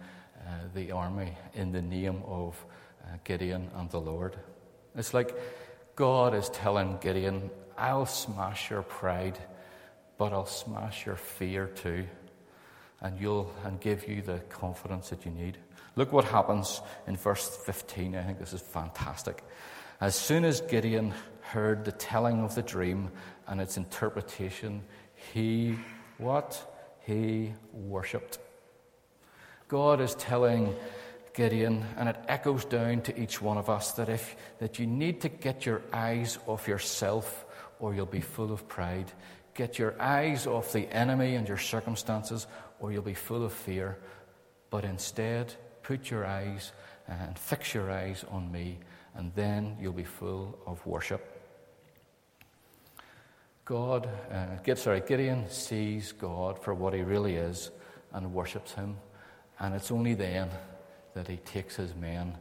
uh, 0.44 0.50
the 0.74 0.90
army 0.90 1.36
in 1.54 1.70
the 1.70 1.82
name 1.82 2.22
of 2.26 2.64
uh, 3.04 3.16
Gideon 3.22 3.70
and 3.76 3.88
the 3.90 4.00
Lord. 4.00 4.36
It's 4.96 5.14
like 5.14 5.36
God 5.94 6.34
is 6.34 6.48
telling 6.48 6.98
Gideon, 7.00 7.50
I'll 7.78 8.06
smash 8.06 8.70
your 8.70 8.82
pride, 8.82 9.38
but 10.18 10.32
I'll 10.32 10.46
smash 10.46 11.06
your 11.06 11.16
fear 11.16 11.66
too, 11.66 12.06
and 13.00 13.20
you'll 13.20 13.52
and 13.64 13.80
give 13.80 14.08
you 14.08 14.20
the 14.20 14.38
confidence 14.48 15.10
that 15.10 15.24
you 15.24 15.30
need. 15.30 15.58
Look 15.94 16.12
what 16.12 16.24
happens 16.24 16.80
in 17.06 17.16
verse 17.16 17.56
15. 17.64 18.16
I 18.16 18.22
think 18.22 18.38
this 18.38 18.52
is 18.52 18.62
fantastic. 18.62 19.42
As 20.00 20.14
soon 20.14 20.44
as 20.44 20.60
Gideon 20.62 21.12
heard 21.40 21.84
the 21.84 21.92
telling 21.92 22.40
of 22.40 22.54
the 22.54 22.62
dream 22.62 23.10
and 23.46 23.60
its 23.60 23.76
interpretation, 23.76 24.82
he 25.32 25.78
what? 26.18 26.68
He 27.06 27.52
worshipped. 27.72 28.38
God 29.68 30.00
is 30.00 30.14
telling 30.14 30.74
Gideon, 31.34 31.84
and 31.96 32.08
it 32.08 32.16
echoes 32.28 32.64
down 32.64 33.00
to 33.02 33.20
each 33.20 33.40
one 33.40 33.56
of 33.56 33.70
us 33.70 33.92
that 33.92 34.08
if 34.08 34.36
that 34.58 34.78
you 34.78 34.86
need 34.86 35.20
to 35.22 35.28
get 35.28 35.64
your 35.64 35.82
eyes 35.92 36.38
off 36.46 36.68
yourself 36.68 37.44
or 37.78 37.94
you'll 37.94 38.06
be 38.06 38.20
full 38.20 38.52
of 38.52 38.68
pride. 38.68 39.10
Get 39.54 39.78
your 39.78 40.00
eyes 40.00 40.46
off 40.46 40.72
the 40.72 40.88
enemy 40.92 41.34
and 41.34 41.46
your 41.46 41.58
circumstances 41.58 42.46
or 42.80 42.92
you'll 42.92 43.02
be 43.02 43.14
full 43.14 43.44
of 43.44 43.52
fear. 43.52 43.98
But 44.70 44.84
instead, 44.84 45.54
put 45.82 46.10
your 46.10 46.24
eyes 46.24 46.72
and 47.08 47.38
fix 47.38 47.74
your 47.74 47.90
eyes 47.90 48.24
on 48.30 48.50
me, 48.50 48.78
and 49.14 49.32
then 49.34 49.76
you'll 49.80 49.92
be 49.92 50.04
full 50.04 50.58
of 50.66 50.84
worship. 50.86 51.40
God, 53.64 54.08
uh, 54.30 54.74
sorry, 54.74 55.02
Gideon 55.06 55.48
sees 55.48 56.12
God 56.12 56.58
for 56.58 56.74
what 56.74 56.94
he 56.94 57.02
really 57.02 57.36
is 57.36 57.70
and 58.12 58.34
worships 58.34 58.72
him, 58.72 58.96
and 59.60 59.74
it's 59.74 59.90
only 59.90 60.14
then 60.14 60.48
that 61.14 61.28
he 61.28 61.36
takes 61.36 61.76
his 61.76 61.94
men 61.94 62.36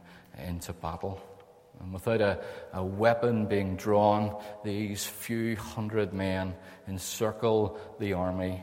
into 0.46 0.72
battle. 0.72 1.20
And 1.80 1.92
without 1.92 2.20
a, 2.20 2.40
a 2.72 2.84
weapon 2.84 3.46
being 3.46 3.76
drawn, 3.76 4.36
these 4.64 5.04
few 5.04 5.56
hundred 5.56 6.12
men 6.12 6.54
encircle 6.88 7.78
the 7.98 8.12
army 8.12 8.62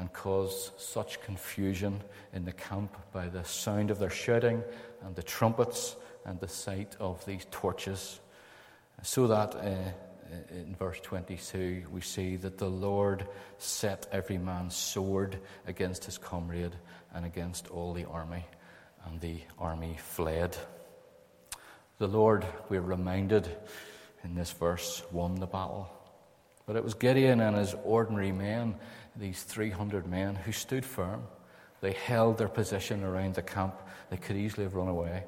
and 0.00 0.10
cause 0.14 0.72
such 0.78 1.20
confusion 1.20 2.00
in 2.32 2.46
the 2.46 2.52
camp 2.52 2.96
by 3.12 3.28
the 3.28 3.44
sound 3.44 3.90
of 3.90 3.98
their 3.98 4.10
shouting 4.10 4.64
and 5.04 5.14
the 5.14 5.22
trumpets 5.22 5.94
and 6.24 6.40
the 6.40 6.48
sight 6.48 6.96
of 6.98 7.24
these 7.26 7.46
torches. 7.50 8.18
So 9.02 9.26
that 9.26 9.54
uh, 9.54 9.74
in 10.50 10.74
verse 10.74 10.98
22 11.02 11.84
we 11.92 12.00
see 12.00 12.36
that 12.36 12.56
the 12.56 12.70
Lord 12.70 13.28
set 13.58 14.06
every 14.10 14.38
man's 14.38 14.74
sword 14.74 15.38
against 15.66 16.06
his 16.06 16.16
comrade 16.16 16.74
and 17.14 17.26
against 17.26 17.68
all 17.68 17.92
the 17.92 18.06
army 18.06 18.46
and 19.04 19.20
the 19.20 19.40
army 19.58 19.98
fled. 19.98 20.56
The 21.98 22.08
Lord, 22.08 22.46
we're 22.70 22.80
reminded 22.80 23.54
in 24.24 24.34
this 24.34 24.52
verse, 24.52 25.02
won 25.12 25.34
the 25.34 25.46
battle. 25.46 25.90
But 26.66 26.76
it 26.76 26.84
was 26.84 26.94
Gideon 26.94 27.40
and 27.40 27.56
his 27.56 27.74
ordinary 27.84 28.32
men, 28.32 28.76
these 29.16 29.42
300 29.42 30.06
men, 30.06 30.34
who 30.34 30.52
stood 30.52 30.84
firm. 30.84 31.22
They 31.80 31.92
held 31.92 32.38
their 32.38 32.48
position 32.48 33.02
around 33.02 33.34
the 33.34 33.42
camp. 33.42 33.74
They 34.10 34.16
could 34.16 34.36
easily 34.36 34.64
have 34.64 34.74
run 34.74 34.88
away. 34.88 35.24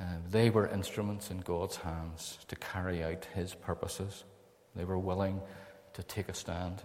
Uh, 0.00 0.04
they 0.30 0.50
were 0.50 0.68
instruments 0.68 1.30
in 1.30 1.40
God's 1.40 1.76
hands 1.76 2.38
to 2.48 2.56
carry 2.56 3.04
out 3.04 3.26
his 3.34 3.54
purposes. 3.54 4.24
They 4.74 4.84
were 4.84 4.98
willing 4.98 5.40
to 5.94 6.02
take 6.02 6.28
a 6.28 6.34
stand. 6.34 6.82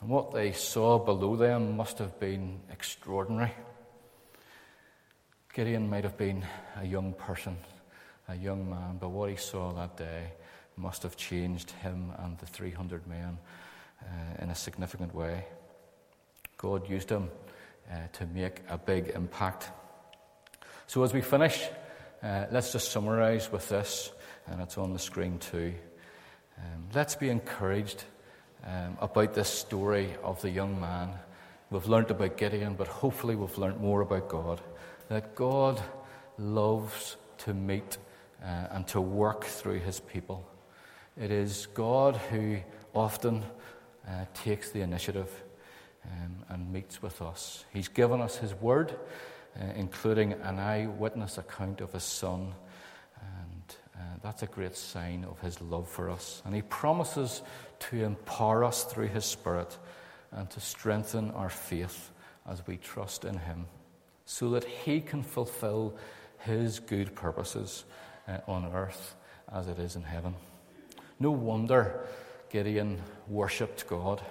And 0.00 0.10
what 0.10 0.32
they 0.32 0.52
saw 0.52 0.98
below 0.98 1.36
them 1.36 1.76
must 1.76 1.98
have 1.98 2.20
been 2.20 2.60
extraordinary. 2.70 3.52
Gideon 5.54 5.88
might 5.88 6.04
have 6.04 6.18
been 6.18 6.44
a 6.80 6.84
young 6.84 7.14
person, 7.14 7.56
a 8.28 8.34
young 8.34 8.68
man, 8.68 8.98
but 9.00 9.10
what 9.10 9.30
he 9.30 9.36
saw 9.36 9.72
that 9.72 9.96
day 9.96 10.32
must 10.76 11.04
have 11.04 11.16
changed 11.16 11.70
him 11.70 12.12
and 12.18 12.36
the 12.38 12.46
300 12.46 13.06
men 13.06 13.38
uh, 14.04 14.42
in 14.42 14.50
a 14.50 14.54
significant 14.54 15.14
way. 15.14 15.44
God 16.56 16.88
used 16.88 17.10
him 17.10 17.30
uh, 17.90 17.96
to 18.12 18.26
make 18.26 18.60
a 18.68 18.78
big 18.78 19.08
impact. 19.14 19.70
So, 20.86 21.02
as 21.02 21.12
we 21.12 21.20
finish, 21.20 21.68
uh, 22.22 22.46
let's 22.50 22.72
just 22.72 22.92
summarize 22.92 23.50
with 23.50 23.68
this, 23.68 24.12
and 24.46 24.60
it's 24.60 24.78
on 24.78 24.92
the 24.92 24.98
screen 24.98 25.38
too. 25.38 25.74
Um, 26.58 26.84
let's 26.94 27.16
be 27.16 27.28
encouraged 27.28 28.04
um, 28.64 28.96
about 29.00 29.34
this 29.34 29.48
story 29.48 30.14
of 30.22 30.40
the 30.40 30.50
young 30.50 30.80
man. 30.80 31.10
We've 31.70 31.86
learnt 31.86 32.10
about 32.10 32.36
Gideon, 32.36 32.74
but 32.74 32.86
hopefully, 32.86 33.34
we've 33.34 33.58
learnt 33.58 33.80
more 33.80 34.00
about 34.00 34.28
God 34.28 34.60
that 35.08 35.34
God 35.34 35.82
loves 36.38 37.16
to 37.38 37.54
meet 37.54 37.98
uh, 38.42 38.68
and 38.70 38.86
to 38.88 39.00
work 39.00 39.44
through 39.44 39.80
his 39.80 40.00
people. 40.00 40.48
It 41.20 41.30
is 41.30 41.66
God 41.74 42.16
who 42.16 42.58
often 42.94 43.44
uh, 44.08 44.24
takes 44.34 44.70
the 44.70 44.80
initiative 44.80 45.30
um, 46.04 46.36
and 46.48 46.72
meets 46.72 47.02
with 47.02 47.22
us. 47.22 47.64
He's 47.72 47.88
given 47.88 48.20
us 48.20 48.36
his 48.36 48.54
word, 48.54 48.94
uh, 49.58 49.64
including 49.76 50.34
an 50.34 50.58
eyewitness 50.58 51.38
account 51.38 51.80
of 51.80 51.92
his 51.92 52.04
son. 52.04 52.54
And 53.20 53.76
uh, 53.96 54.00
that's 54.22 54.42
a 54.42 54.46
great 54.46 54.76
sign 54.76 55.24
of 55.24 55.40
his 55.40 55.60
love 55.60 55.88
for 55.88 56.10
us. 56.10 56.42
And 56.44 56.54
he 56.54 56.62
promises 56.62 57.42
to 57.90 58.04
empower 58.04 58.64
us 58.64 58.84
through 58.84 59.08
his 59.08 59.24
spirit 59.24 59.76
and 60.32 60.50
to 60.50 60.60
strengthen 60.60 61.30
our 61.30 61.48
faith 61.48 62.10
as 62.46 62.66
we 62.66 62.76
trust 62.76 63.24
in 63.24 63.38
him 63.38 63.66
so 64.26 64.50
that 64.50 64.64
he 64.64 65.00
can 65.00 65.22
fulfill 65.22 65.94
his 66.38 66.78
good 66.80 67.14
purposes 67.14 67.84
uh, 68.28 68.38
on 68.46 68.70
earth 68.72 69.14
as 69.52 69.68
it 69.68 69.78
is 69.78 69.96
in 69.96 70.02
heaven. 70.02 70.34
No 71.20 71.30
wonder 71.30 72.06
Gideon 72.54 73.02
worshipped 73.26 73.84
God. 73.88 74.22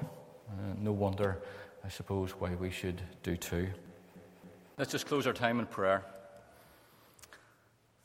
Uh, 0.48 0.54
no 0.80 0.94
wonder, 0.94 1.40
I 1.84 1.90
suppose, 1.90 2.32
why 2.32 2.56
we 2.56 2.72
should 2.72 3.02
do 3.22 3.36
too. 3.36 3.68
Let's 4.78 4.94
just 4.94 5.08
close 5.08 5.28
our 5.28 5.34
time 5.34 5.60
in 5.60 5.66
prayer. 5.66 6.06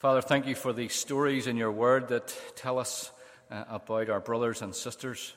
Father, 0.01 0.21
thank 0.21 0.49
you 0.49 0.57
for 0.57 0.73
the 0.73 0.89
stories 0.89 1.47
in 1.47 1.57
your 1.57 1.71
word 1.71 2.09
that 2.09 2.37
tell 2.57 2.81
us 2.81 3.13
uh, 3.49 3.63
about 3.69 4.11
our 4.11 4.19
brothers 4.19 4.61
and 4.61 4.75
sisters. 4.75 5.35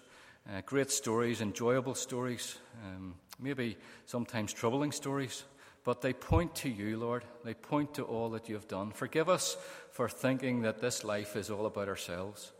Uh, 0.49 0.61
great 0.65 0.89
stories, 0.89 1.41
enjoyable 1.41 1.93
stories, 1.93 2.57
um, 2.83 3.13
maybe 3.39 3.77
sometimes 4.07 4.51
troubling 4.51 4.91
stories 4.91 5.43
but 5.83 6.01
they 6.01 6.13
point 6.13 6.53
to 6.53 6.69
you, 6.69 6.95
Lord. 6.97 7.23
They 7.43 7.55
point 7.55 7.95
to 7.95 8.03
all 8.03 8.29
that 8.31 8.47
you 8.47 8.53
have 8.53 8.67
done. 8.67 8.91
Forgive 8.91 9.29
us 9.29 9.57
for 9.89 10.07
thinking 10.07 10.61
that 10.61 10.79
this 10.79 11.03
life 11.03 11.35
is 11.35 11.49
all 11.49 11.65
about 11.65 11.87
ourselves. 11.87 12.51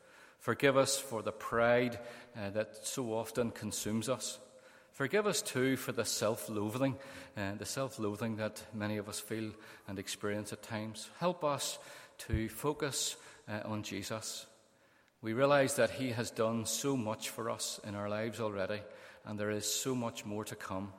Forgive 0.41 0.75
us 0.75 0.97
for 0.97 1.21
the 1.21 1.32
pride 1.32 1.99
uh, 2.36 2.49
that 2.49 2.86
so 2.86 3.13
often 3.13 3.51
consumes 3.51 4.10
us. 4.10 4.39
Forgive 4.91 5.27
us 5.27 5.43
too 5.43 5.77
for 5.77 5.91
the 5.91 6.04
self 6.04 6.49
loathing, 6.49 6.97
uh, 7.38 7.54
the 7.60 7.65
self 7.65 7.99
loathing 7.99 8.38
that 8.38 8.63
many 8.73 8.97
of 8.97 9.08
us 9.08 9.19
feel 9.19 9.51
and 9.88 9.99
experience 9.99 10.51
at 10.51 10.63
times. 10.63 11.10
Help 11.19 11.43
us 11.43 11.77
to 12.27 12.49
focus 12.49 13.17
uh, 13.47 13.60
on 13.65 13.84
Jesus. 13.84 14.47
We 15.21 15.34
realize 15.34 15.75
that 15.75 15.91
He 15.91 16.10
has 16.10 16.32
done 16.32 16.65
so 16.65 16.97
much 16.97 17.30
for 17.30 17.51
us 17.51 17.80
in 17.84 17.93
our 17.93 18.10
lives 18.10 18.39
already, 18.39 18.82
and 19.25 19.39
there 19.39 19.51
is 19.51 19.71
so 19.71 19.93
much 19.93 20.25
more 20.25 20.43
to 20.45 20.56
come. 20.56 20.91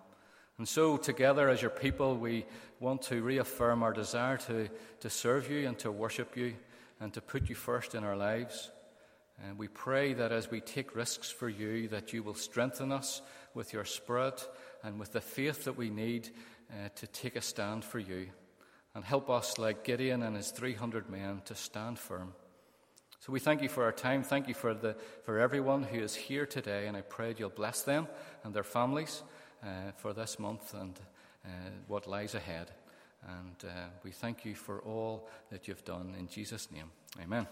And 0.58 0.68
so, 0.68 0.96
together 0.96 1.48
as 1.48 1.60
your 1.60 1.70
people, 1.72 2.16
we 2.16 2.46
want 2.78 3.02
to 3.02 3.20
reaffirm 3.20 3.82
our 3.82 3.92
desire 3.92 4.36
to, 4.36 4.68
to 5.00 5.10
serve 5.10 5.50
you 5.50 5.66
and 5.66 5.76
to 5.80 5.90
worship 5.90 6.36
you 6.36 6.54
and 7.00 7.12
to 7.14 7.20
put 7.20 7.48
you 7.48 7.56
first 7.56 7.96
in 7.96 8.04
our 8.04 8.16
lives. 8.16 8.70
And 9.44 9.58
we 9.58 9.68
pray 9.68 10.12
that 10.14 10.32
as 10.32 10.50
we 10.50 10.60
take 10.60 10.94
risks 10.94 11.30
for 11.30 11.48
you, 11.48 11.88
that 11.88 12.12
you 12.12 12.22
will 12.22 12.34
strengthen 12.34 12.92
us 12.92 13.22
with 13.54 13.72
your 13.72 13.84
spirit 13.84 14.46
and 14.82 14.98
with 14.98 15.12
the 15.12 15.20
faith 15.20 15.64
that 15.64 15.76
we 15.76 15.90
need 15.90 16.30
uh, 16.70 16.88
to 16.96 17.06
take 17.06 17.36
a 17.36 17.40
stand 17.40 17.84
for 17.84 17.98
you. 17.98 18.28
And 18.94 19.04
help 19.04 19.30
us, 19.30 19.58
like 19.58 19.84
Gideon 19.84 20.22
and 20.22 20.36
his 20.36 20.50
300 20.50 21.08
men, 21.08 21.42
to 21.46 21.54
stand 21.54 21.98
firm. 21.98 22.34
So 23.20 23.32
we 23.32 23.40
thank 23.40 23.62
you 23.62 23.68
for 23.68 23.84
our 23.84 23.92
time. 23.92 24.22
Thank 24.22 24.48
you 24.48 24.54
for, 24.54 24.74
the, 24.74 24.96
for 25.24 25.38
everyone 25.38 25.84
who 25.84 26.00
is 26.00 26.14
here 26.14 26.44
today. 26.44 26.88
And 26.88 26.96
I 26.96 27.02
pray 27.02 27.34
you'll 27.38 27.50
bless 27.50 27.82
them 27.82 28.08
and 28.44 28.52
their 28.52 28.64
families 28.64 29.22
uh, 29.62 29.92
for 29.96 30.12
this 30.12 30.38
month 30.38 30.74
and 30.74 30.98
uh, 31.44 31.48
what 31.86 32.06
lies 32.06 32.34
ahead. 32.34 32.72
And 33.26 33.56
uh, 33.64 33.88
we 34.02 34.10
thank 34.10 34.44
you 34.44 34.54
for 34.54 34.80
all 34.80 35.28
that 35.50 35.68
you've 35.68 35.84
done 35.84 36.16
in 36.18 36.26
Jesus' 36.26 36.68
name. 36.72 36.90
Amen. 37.22 37.46